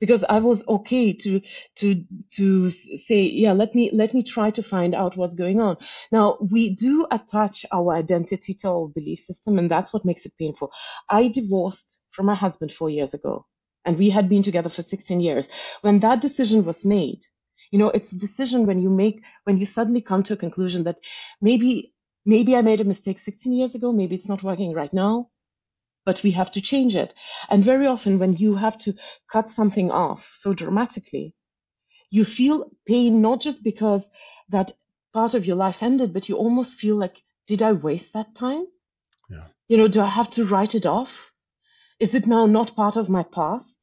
[0.00, 1.40] because I was okay to
[1.76, 5.76] to to say, yeah, let me let me try to find out what's going on.
[6.12, 10.32] Now we do attach our identity to our belief system, and that's what makes it
[10.38, 10.72] painful.
[11.10, 13.46] I divorced from my husband four years ago,
[13.84, 15.48] and we had been together for 16 years.
[15.82, 17.20] When that decision was made,
[17.70, 20.84] you know, it's a decision when you make when you suddenly come to a conclusion
[20.84, 20.98] that
[21.40, 21.92] maybe
[22.24, 25.30] maybe I made a mistake 16 years ago, maybe it's not working right now
[26.08, 27.12] but we have to change it.
[27.50, 28.94] And very often, when you have to
[29.30, 31.34] cut something off so dramatically,
[32.08, 34.08] you feel pain not just because
[34.48, 34.72] that
[35.12, 37.16] part of your life ended, but you almost feel like,
[37.46, 38.64] did I waste that time?
[39.28, 39.48] Yeah.
[39.68, 41.30] You know, do I have to write it off?
[42.00, 43.76] Is it now not part of my past?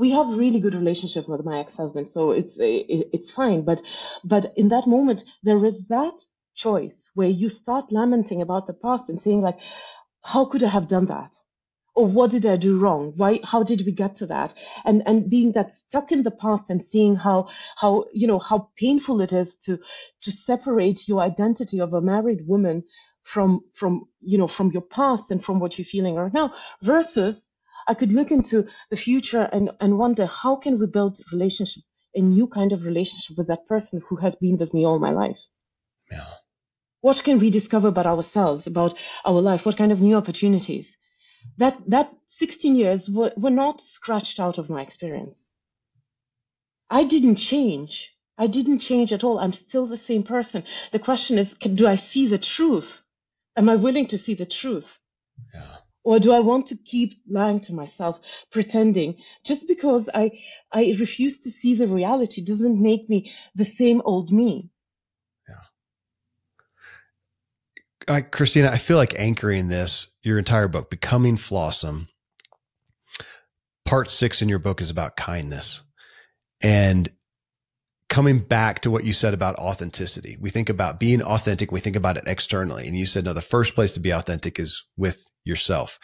[0.00, 3.62] We have really good relationship with my ex-husband, so it's it's fine.
[3.70, 3.80] But
[4.24, 6.16] but in that moment, there is that
[6.54, 9.58] choice where you start lamenting about the past and saying like,
[10.22, 11.36] how could I have done that?
[11.94, 14.54] or what did i do wrong why how did we get to that
[14.84, 18.68] and and being that stuck in the past and seeing how how you know how
[18.76, 19.78] painful it is to
[20.22, 22.82] to separate your identity of a married woman
[23.24, 27.50] from from you know from your past and from what you're feeling right now versus
[27.88, 31.82] i could look into the future and and wonder how can we build relationship
[32.14, 35.10] a new kind of relationship with that person who has been with me all my
[35.10, 35.40] life
[36.10, 36.26] Yeah.
[37.02, 38.94] What can we discover about ourselves about
[39.26, 39.66] our life?
[39.66, 40.96] What kind of new opportunities?
[41.58, 45.50] That that 16 years were, were not scratched out of my experience.
[46.90, 48.10] I didn't change.
[48.38, 49.38] I didn't change at all.
[49.38, 50.64] I'm still the same person.
[50.92, 53.02] The question is can, do i see the truth?
[53.56, 54.98] Am i willing to see the truth?
[55.54, 55.76] Yeah.
[56.04, 58.20] or do i want to keep lying to myself
[58.50, 59.16] pretending?
[59.44, 60.30] Just because i
[60.72, 64.71] i refuse to see the reality doesn't make me the same old me
[68.08, 72.08] I, Kristina, I feel like anchoring this, your entire book, Becoming Flawesome.
[73.84, 75.82] Part six in your book is about kindness.
[76.60, 77.10] And
[78.08, 81.96] coming back to what you said about authenticity, we think about being authentic, we think
[81.96, 82.86] about it externally.
[82.86, 85.98] And you said, no, the first place to be authentic is with yourself.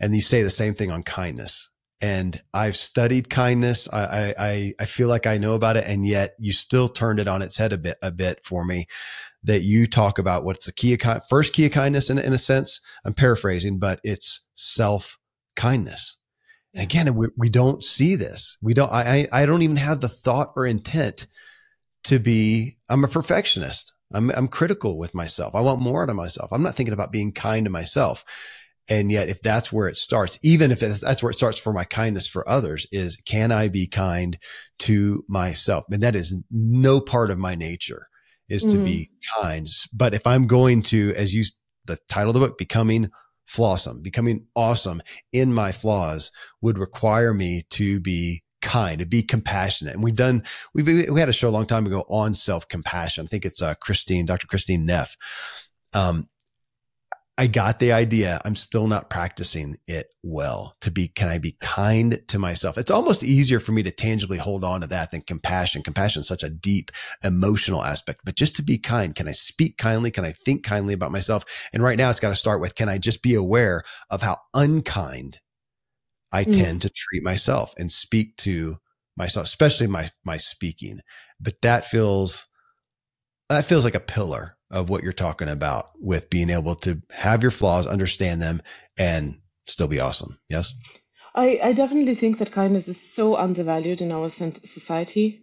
[0.00, 1.68] And you say the same thing on kindness.
[2.00, 3.88] And I've studied kindness.
[3.90, 5.84] I, I, I feel like I know about it.
[5.86, 8.86] And yet you still turned it on its head a bit, a bit for me
[9.44, 12.38] that you talk about what's the key of first key of kindness in, in a
[12.38, 12.80] sense.
[13.04, 15.18] I'm paraphrasing, but it's self
[15.54, 16.18] kindness.
[16.72, 18.56] And again, we, we don't see this.
[18.60, 21.28] We don't, I, I don't even have the thought or intent
[22.04, 23.92] to be, I'm a perfectionist.
[24.12, 25.54] I'm, I'm critical with myself.
[25.54, 26.50] I want more out of myself.
[26.52, 28.24] I'm not thinking about being kind to myself.
[28.88, 31.84] And yet, if that's where it starts, even if that's where it starts for my
[31.84, 34.38] kindness for others is can I be kind
[34.80, 35.84] to myself?
[35.90, 38.08] And that is no part of my nature
[38.48, 38.78] is mm-hmm.
[38.78, 39.68] to be kind.
[39.92, 41.44] But if I'm going to, as you,
[41.84, 43.10] the title of the book, becoming
[43.46, 45.02] flawesome, becoming awesome
[45.32, 46.30] in my flaws
[46.60, 49.94] would require me to be kind, to be compassionate.
[49.94, 50.42] And we've done,
[50.74, 53.26] we've, we had a show a long time ago on self compassion.
[53.26, 54.46] I think it's uh, Christine, Dr.
[54.46, 55.16] Christine Neff.
[55.92, 56.28] Um,
[57.36, 58.40] I got the idea.
[58.44, 62.78] I'm still not practicing it well to be, can I be kind to myself?
[62.78, 65.82] It's almost easier for me to tangibly hold on to that than compassion.
[65.82, 66.92] Compassion is such a deep
[67.24, 70.12] emotional aspect, but just to be kind, can I speak kindly?
[70.12, 71.44] Can I think kindly about myself?
[71.72, 74.36] And right now it's got to start with, can I just be aware of how
[74.54, 75.40] unkind
[76.30, 76.54] I mm.
[76.54, 78.78] tend to treat myself and speak to
[79.16, 81.00] myself, especially my, my speaking.
[81.40, 82.46] But that feels,
[83.54, 87.42] that feels like a pillar of what you're talking about with being able to have
[87.42, 88.60] your flaws, understand them,
[88.96, 90.38] and still be awesome.
[90.48, 90.74] Yes.
[91.34, 95.42] I, I definitely think that kindness is so undervalued in our society.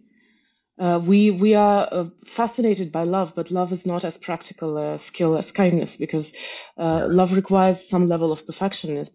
[0.78, 4.98] Uh, we we are uh, fascinated by love, but love is not as practical a
[4.98, 6.32] skill as kindness because
[6.78, 9.06] uh, love requires some level of perfection.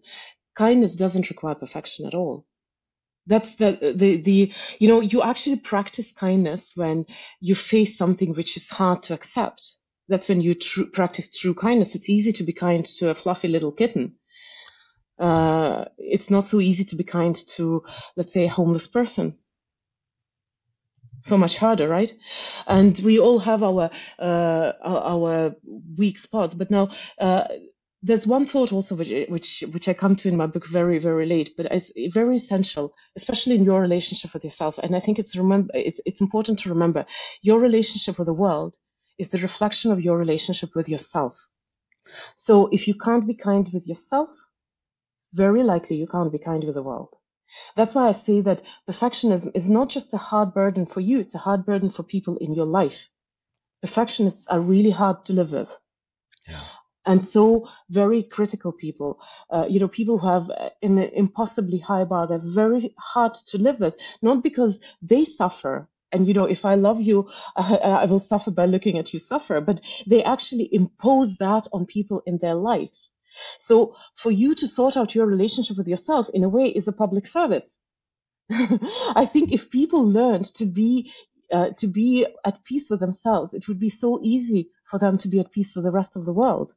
[0.54, 2.46] Kindness doesn't require perfection at all.
[3.28, 7.06] That's the the the you know you actually practice kindness when
[7.40, 9.78] you face something which is hard to accept
[10.08, 11.94] that's when you tr- practice true kindness.
[11.94, 14.14] It's easy to be kind to a fluffy little kitten.
[15.18, 17.82] Uh, it's not so easy to be kind to,
[18.16, 19.36] let's say, a homeless person.
[21.22, 22.12] So much harder, right?
[22.66, 25.56] And we all have our uh, our
[25.96, 26.54] weak spots.
[26.54, 26.90] But now,
[27.20, 27.48] uh,
[28.02, 31.26] there's one thought also which, which which I come to in my book very very
[31.26, 34.78] late, but it's very essential, especially in your relationship with yourself.
[34.78, 37.06] And I think it's remember it's it's important to remember
[37.42, 38.76] your relationship with the world
[39.18, 41.36] is the reflection of your relationship with yourself.
[42.36, 44.30] So if you can't be kind with yourself,
[45.32, 47.16] very likely you can't be kind with the world.
[47.76, 51.34] That's why I say that perfectionism is not just a hard burden for you, it's
[51.34, 53.10] a hard burden for people in your life.
[53.82, 55.70] Perfectionists are really hard to live with.
[56.46, 56.64] Yeah.
[57.08, 59.18] And so, very critical people,
[59.50, 60.50] uh, you know, people who have
[60.82, 65.88] an impossibly high bar, they're very hard to live with, not because they suffer.
[66.12, 69.18] And you know if i love you I, I, will suffer by looking at you
[69.18, 73.10] suffer but they actually impose that on people in their lives
[73.58, 76.92] so for you to sort out your relationship with yourself in a way is a
[76.92, 77.78] public service.
[78.50, 81.12] I think if people learned to be
[81.52, 85.28] uh, to be at peace with themselves it would be so easy for them to
[85.28, 86.74] be at peace with the rest of the world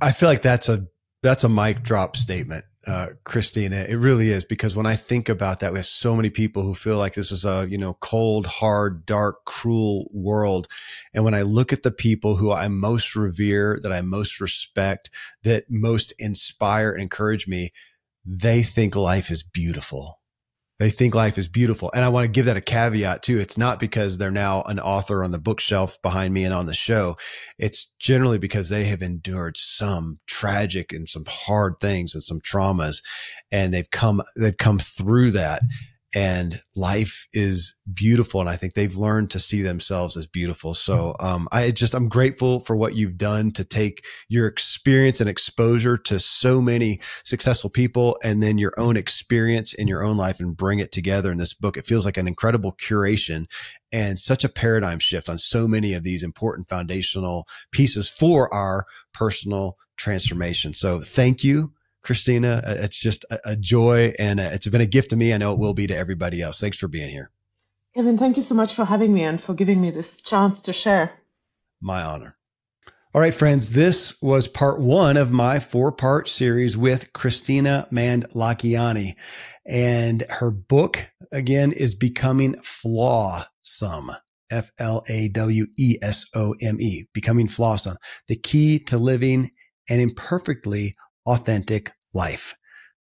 [0.00, 0.86] i feel like that's a
[1.22, 3.86] that's a mic drop statement uh, Kristina.
[3.86, 6.72] It really is because when I think about that, we have so many people who
[6.72, 10.68] feel like this is a, you know, cold, hard, dark, cruel world.
[11.12, 15.10] And when I look at the people who I most revere, that I most respect,
[15.42, 17.72] that most inspire and encourage me,
[18.24, 20.17] they think life is beautiful.
[20.78, 21.90] They think life is beautiful.
[21.94, 23.38] And I want to give that a caveat too.
[23.38, 26.74] It's not because they're now an author on the bookshelf behind me and on the
[26.74, 27.16] show.
[27.58, 33.02] It's generally because they have endured some tragic and some hard things and some traumas
[33.50, 35.62] and they've come, they've come through that
[36.14, 40.74] and life is beautiful and i think they've learned to see themselves as beautiful.
[40.74, 41.26] So mm-hmm.
[41.26, 45.96] um, i just i'm grateful for what you've done to take your experience and exposure
[45.98, 50.56] to so many successful people and then your own experience in your own life and
[50.56, 51.76] bring it together in this book.
[51.76, 53.46] It feels like an incredible curation
[53.92, 58.86] and such a paradigm shift on so many of these important foundational pieces for our
[59.12, 60.74] personal transformation.
[60.74, 61.72] So thank you
[62.08, 62.66] Kristina.
[62.66, 65.34] Uh, it's just a, joy and uh, it's been a gift to me.
[65.34, 66.60] I know it will be to everybody else.
[66.60, 67.30] Thanks for being here.
[67.94, 70.72] Kevin, thank you so much for having me and for giving me this chance to
[70.72, 71.12] share.
[71.80, 72.34] My honor.
[73.14, 79.14] All right, friends, this was part one of my four part series with Kristina Mänd-Lakhiani.
[79.66, 84.16] And her book, again, is Becoming Flawesome.
[84.50, 87.96] F L A W E S O M E, Becoming Flawesome,
[88.28, 89.50] the key to living
[89.90, 90.94] an imperfectly
[91.26, 92.54] authentic life.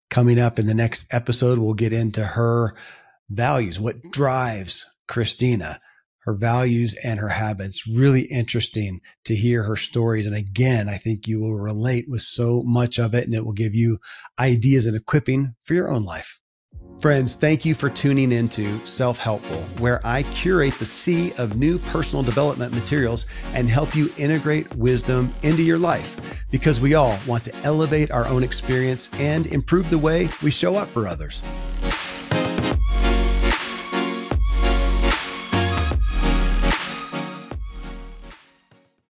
[0.08, 2.76] Coming up in the next episode, we'll get into her
[3.28, 5.78] values, what drives Kristina,
[6.20, 7.86] her values and her habits.
[7.86, 10.26] Really interesting to hear her stories.
[10.26, 13.52] And again, I think you will relate with so much of it and it will
[13.52, 13.98] give you
[14.38, 16.40] ideas and equipping for your own life.
[16.98, 21.78] Friends, thank you for tuning into Self Helpful, where I curate the sea of new
[21.78, 27.44] personal development materials and help you integrate wisdom into your life because we all want
[27.44, 31.42] to elevate our own experience and improve the way we show up for others.